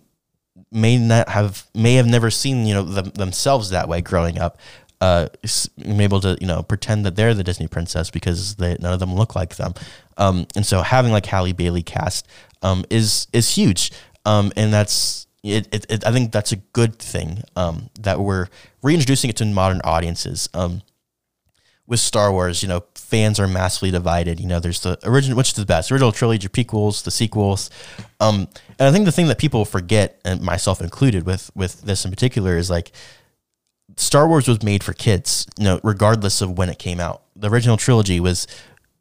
[0.70, 4.58] may not have may have never seen you know them, themselves that way growing up
[5.00, 5.28] uh,
[5.86, 9.14] able to you know pretend that they're the Disney princess because they, none of them
[9.14, 9.74] look like them.
[10.16, 12.26] Um, and so having like Halle Bailey cast
[12.62, 13.92] um, is is huge,
[14.24, 18.48] um, and that's it, it, it, I think that's a good thing um, that we're
[18.82, 20.48] reintroducing it to modern audiences.
[20.54, 20.80] Um,
[21.86, 24.40] with Star Wars, you know, fans are massively divided.
[24.40, 27.70] You know, there's the original, which is the best, original trilogy, prequels, the sequels.
[28.20, 32.04] Um, and I think the thing that people forget, and myself included, with with this
[32.04, 32.92] in particular, is like
[33.96, 37.22] Star Wars was made for kids, you know, regardless of when it came out.
[37.36, 38.46] The original trilogy was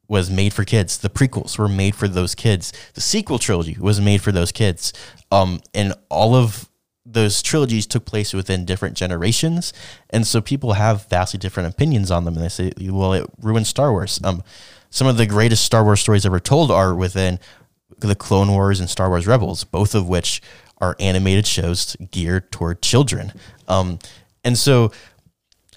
[0.07, 0.97] was made for kids.
[0.97, 2.73] The prequels were made for those kids.
[2.93, 4.93] The sequel trilogy was made for those kids.
[5.31, 6.69] Um, and all of
[7.05, 9.73] those trilogies took place within different generations,
[10.09, 12.35] and so people have vastly different opinions on them.
[12.35, 14.43] And they say, "Well, it ruined Star Wars." Um,
[14.89, 17.39] some of the greatest Star Wars stories ever told are within
[17.99, 20.41] the Clone Wars and Star Wars Rebels, both of which
[20.79, 23.31] are animated shows geared toward children.
[23.67, 23.99] Um,
[24.43, 24.91] and so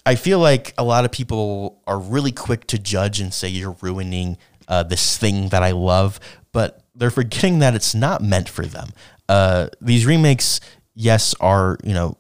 [0.05, 3.77] I feel like a lot of people are really quick to judge and say you're
[3.81, 4.37] ruining
[4.69, 6.21] uh, this thing that I love,
[6.53, 8.91] but they're forgetting that it's not meant for them.
[9.29, 10.61] Uh, these remakes,
[10.97, 12.19] yes, are you know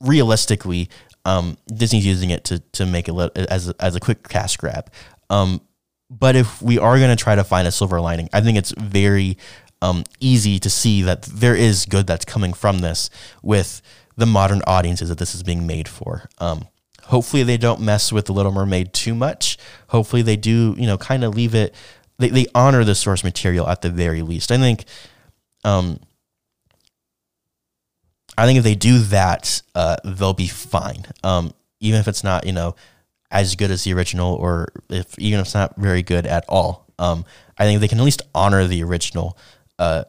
[0.00, 0.88] realistically
[1.24, 4.90] um, Disney's using it to to make it as as a quick cash grab.
[5.28, 5.60] Um,
[6.10, 8.72] but if we are going to try to find a silver lining, I think it's
[8.72, 9.38] very
[9.80, 13.10] um, easy to see that there is good that's coming from this
[13.42, 13.82] with
[14.16, 16.28] the modern audiences that this is being made for.
[16.38, 16.68] Um,
[17.04, 19.56] hopefully they don't mess with the Little Mermaid too much.
[19.88, 21.74] Hopefully they do, you know, kind of leave it.
[22.18, 24.52] They, they honor the source material at the very least.
[24.52, 24.84] I think,
[25.64, 25.98] um,
[28.36, 31.04] I think if they do that, uh, they'll be fine.
[31.22, 32.74] Um, even if it's not, you know,
[33.30, 36.86] as good as the original, or if even if it's not very good at all.
[36.98, 37.24] Um,
[37.58, 39.36] I think they can at least honor the original.
[39.78, 40.04] Uh,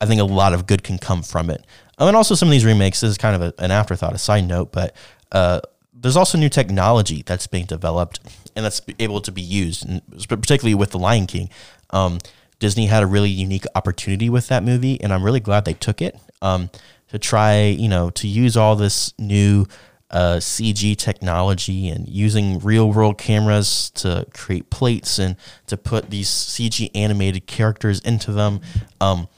[0.00, 1.66] I think a lot of good can come from it.
[1.98, 4.46] Um, and also some of these remakes is kind of a, an afterthought, a side
[4.46, 4.94] note, but
[5.32, 5.60] uh,
[5.92, 8.20] there's also new technology that's being developed
[8.56, 9.86] and that's able to be used,
[10.28, 11.50] particularly with The Lion King.
[11.90, 12.18] Um,
[12.58, 16.00] Disney had a really unique opportunity with that movie, and I'm really glad they took
[16.00, 16.70] it um,
[17.08, 19.66] to try, you know, to use all this new
[20.10, 25.36] uh, CG technology and using real world cameras to create plates and
[25.66, 28.60] to put these CG animated characters into them.
[29.00, 29.28] Um,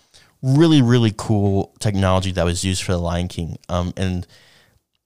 [0.42, 3.58] really, really cool technology that was used for The Lion King.
[3.68, 4.26] Um, and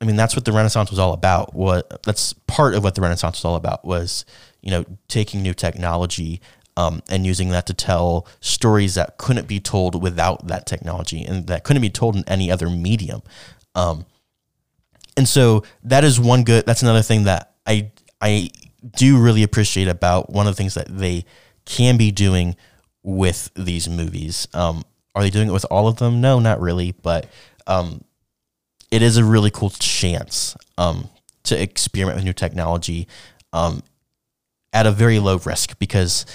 [0.01, 1.55] I mean, that's what the Renaissance was all about.
[1.55, 4.25] What that's part of what the Renaissance was all about was,
[4.63, 6.41] you know, taking new technology
[6.77, 11.47] um, and using that to tell stories that couldn't be told without that technology and
[11.47, 13.23] that couldn't be told in any other medium.
[13.75, 14.07] Um,
[15.17, 16.65] and so that is one good.
[16.67, 17.91] That's another thing that I
[18.21, 18.51] I
[18.97, 21.25] do really appreciate about one of the things that they
[21.65, 22.57] can be doing
[23.03, 24.49] with these movies.
[24.55, 26.21] Um, are they doing it with all of them?
[26.21, 26.93] No, not really.
[26.93, 27.27] But
[27.67, 28.05] um,
[28.91, 31.09] it is a really cool chance um,
[31.45, 33.09] to experiment with new technology
[33.53, 33.83] um,
[34.73, 36.27] at a very low risk because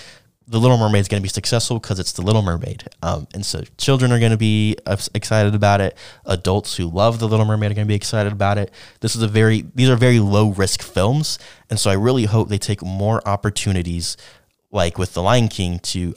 [0.48, 3.46] the Little Mermaid is going to be successful because it's the Little Mermaid, um, and
[3.46, 4.78] so children are going to be
[5.14, 5.98] excited about it.
[6.26, 8.72] Adults who love the Little Mermaid are going to be excited about it.
[9.00, 11.39] This is a very these are very low risk films,
[11.70, 14.18] and so I really hope they take more opportunities,
[14.72, 16.14] like with the Lion King, to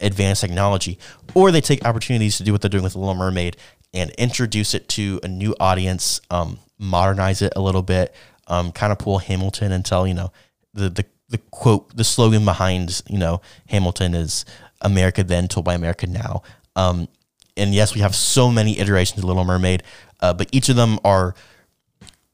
[0.00, 0.98] advance technology,
[1.34, 3.56] or they take opportunities to do what they're doing with the Little Mermaid
[3.94, 8.14] and introduce it to a new audience, um, modernize it a little bit,
[8.48, 10.32] um, kind of pull Hamilton and tell you know
[10.74, 14.44] the the the quote, the slogan behind, you know, Hamilton is
[14.80, 16.42] America then told by America now.
[16.76, 17.08] Um,
[17.56, 19.82] and yes, we have so many iterations of Little Mermaid,
[20.20, 21.34] uh, but each of them are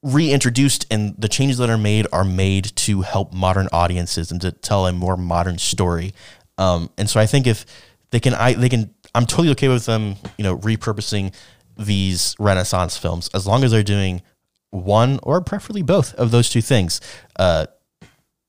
[0.03, 4.53] reintroduced and the changes that are made are made to help modern audiences and to
[4.53, 6.12] tell a more modern story.
[6.59, 7.64] Um, and so I think if
[8.11, 11.34] they can, I, they can, I'm totally okay with them, you know, repurposing
[11.76, 14.22] these Renaissance films as long as they're doing
[14.70, 17.01] one or preferably both of those two things.
[17.36, 17.66] Uh,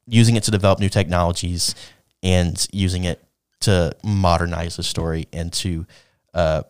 [0.07, 1.75] using it to develop new technologies
[2.23, 3.23] and using it
[3.61, 5.85] to modernize the story and to
[6.33, 6.63] uh,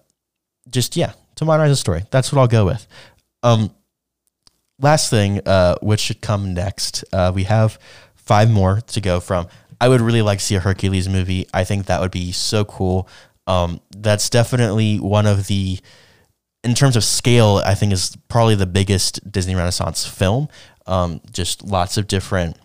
[0.70, 2.04] just yeah to modernize the story.
[2.12, 2.88] That's what I'll go with.
[3.44, 3.72] Um,
[4.80, 7.78] last thing, uh, which should come next, uh, we have
[8.16, 9.48] five more to go from.
[9.80, 11.48] I would really like to see a Hercules movie.
[11.54, 13.08] I think that would be so cool.
[13.48, 15.80] Um, that's definitely one of the,
[16.64, 20.48] in terms of scale, I think is probably the biggest Disney Renaissance film.
[20.88, 22.58] Um, just lots of different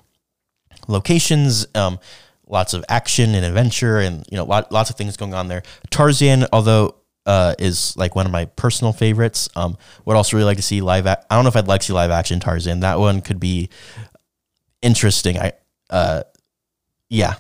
[0.91, 1.99] locations, um,
[2.47, 5.63] lots of action and adventure, and you know, lot, lots of things going on there.
[5.91, 9.49] Tarzan, although uh, is like one of my personal favorites.
[9.55, 11.07] Um, would also really like to see live.
[11.07, 12.81] I don't know if I'd like to see live action Tarzan.
[12.81, 13.69] That one could be
[14.83, 15.39] interesting.
[15.39, 15.53] I,
[15.91, 16.23] uh,
[17.09, 17.35] yeah,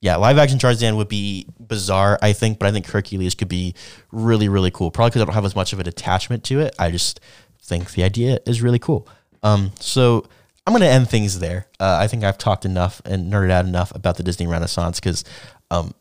[0.00, 3.74] yeah, live action Tarzan would be bizarre, I think, but I think Hercules could be
[4.12, 4.90] really, really cool.
[4.90, 6.74] Probably because I don't have as much of an attachment to it.
[6.78, 7.20] I just
[7.60, 9.08] think the idea is really cool.
[9.42, 10.26] Um, so
[10.66, 11.66] I'm going to end things there.
[11.78, 15.24] Uh, I think I've talked enough and nerded out enough about the Disney Renaissance because
[15.70, 15.94] um,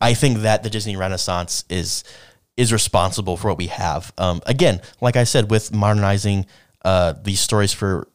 [0.00, 2.04] I think that the Disney Renaissance is
[2.56, 4.12] is responsible for what we have.
[4.18, 6.46] Um, again, like I said, with modernizing
[6.84, 8.08] uh, these stories for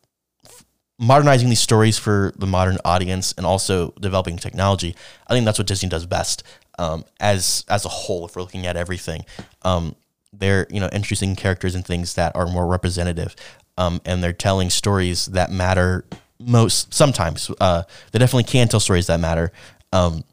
[0.99, 4.95] modernizing these stories for the modern audience and also developing technology,
[5.27, 6.43] I think that's what Disney does best
[6.77, 8.25] um, as as a whole.
[8.25, 9.23] If we're looking at everything,
[9.61, 9.95] um,
[10.33, 13.35] they're you know introducing characters and things that are more representative
[13.77, 16.05] um, and they're telling stories that matter
[16.39, 17.49] most sometimes.
[17.59, 19.51] Uh, they definitely can tell stories that matter,
[19.91, 20.23] um,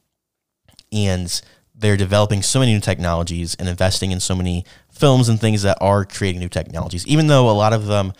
[0.92, 1.40] and
[1.74, 5.78] they're developing so many new technologies and investing in so many films and things that
[5.80, 7.06] are creating new technologies.
[7.06, 8.12] Even though a lot of them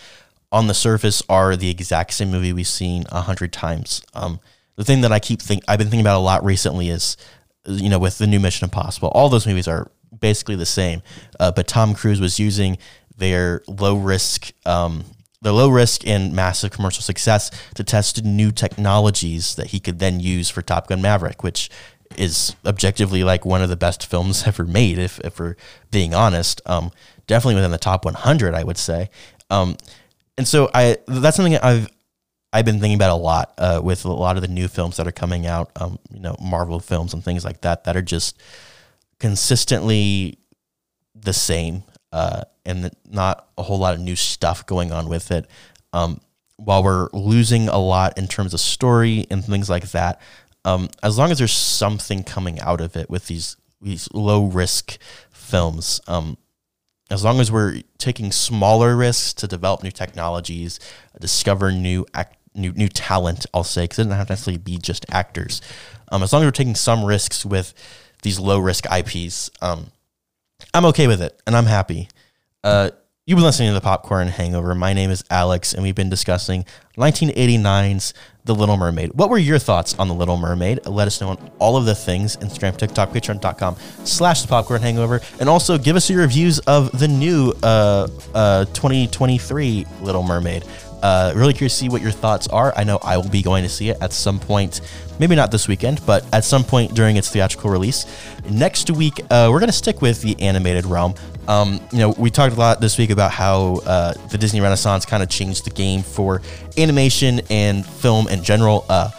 [0.53, 4.03] on the surface are the exact same movie we've seen a hundred times.
[4.15, 4.41] Um,
[4.77, 7.17] the thing that I keep think I've been thinking about a lot recently is,
[7.67, 11.03] you know, with the new Mission Impossible, all those movies are basically the same,
[11.39, 12.79] uh, but Tom Cruise was using
[13.21, 15.05] their low risk, um,
[15.43, 20.19] their low risk and massive commercial success to test new technologies that he could then
[20.19, 21.71] use for Top Gun Maverick, which
[22.17, 25.57] is objectively like one of the best films ever made, if, if we're
[25.93, 26.61] being honest.
[26.67, 26.91] Um,
[27.29, 29.11] definitely within the top 100, I would say.
[29.51, 29.77] Um,
[30.37, 31.89] and so I that's something I've
[32.53, 35.07] I've been thinking about a lot uh, with a lot of the new films that
[35.07, 35.71] are coming out.
[35.77, 38.41] Um, you know, Marvel films and things like that that are just
[39.19, 40.39] consistently
[41.15, 41.83] the same
[42.13, 45.47] uh, and not a whole lot of new stuff going on with it.
[45.93, 46.21] Um,
[46.57, 50.21] while we're losing a lot in terms of story and things like that,
[50.65, 54.99] um, as long as there's something coming out of it with these these low risk
[55.31, 56.37] films, um,
[57.11, 60.79] as long as we're taking smaller risks to develop new technologies,
[61.19, 64.77] discover new act, new new talent, I'll say, because it doesn't have to necessarily be
[64.77, 65.63] just actors.
[66.13, 67.73] Um, as long as we're taking some risks with
[68.23, 69.87] these low risk IPs, um,
[70.75, 72.09] I'm okay with it, and I'm happy.
[72.63, 72.91] Uh,
[73.27, 74.75] you've been listening to the Popcorn Hangover.
[74.75, 76.65] My name is Alex, and we've been discussing
[76.97, 79.13] 1989's The Little Mermaid.
[79.15, 80.87] What were your thoughts on The Little Mermaid?
[80.87, 85.21] Let us know on all of the things Instagram, TikTok, Patreon.com slash The Popcorn Hangover.
[85.39, 90.65] And also give us your reviews of the new uh, uh, 2023 Little Mermaid.
[91.03, 92.73] Uh, really curious to see what your thoughts are.
[92.77, 94.81] I know I will be going to see it at some point,
[95.19, 98.07] maybe not this weekend, but at some point during its theatrical release.
[98.51, 101.15] Next week, uh, we're going to stick with the animated realm.
[101.49, 105.05] Um, you know, we talked a lot this week about how uh, the Disney Renaissance
[105.05, 106.43] kind of changed the game for
[106.77, 108.85] animation and film in general.
[108.89, 109.11] Uh,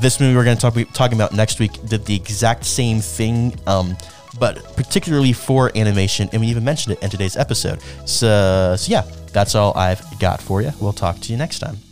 [0.00, 3.00] this movie we're going to talk be talking about next week did the exact same
[3.00, 3.54] thing.
[3.66, 3.96] Um,
[4.38, 7.80] but particularly for animation, and we even mentioned it in today's episode.
[8.04, 9.02] So, so yeah,
[9.34, 10.70] that's all I've got for you.
[10.80, 11.83] We'll talk to you next time.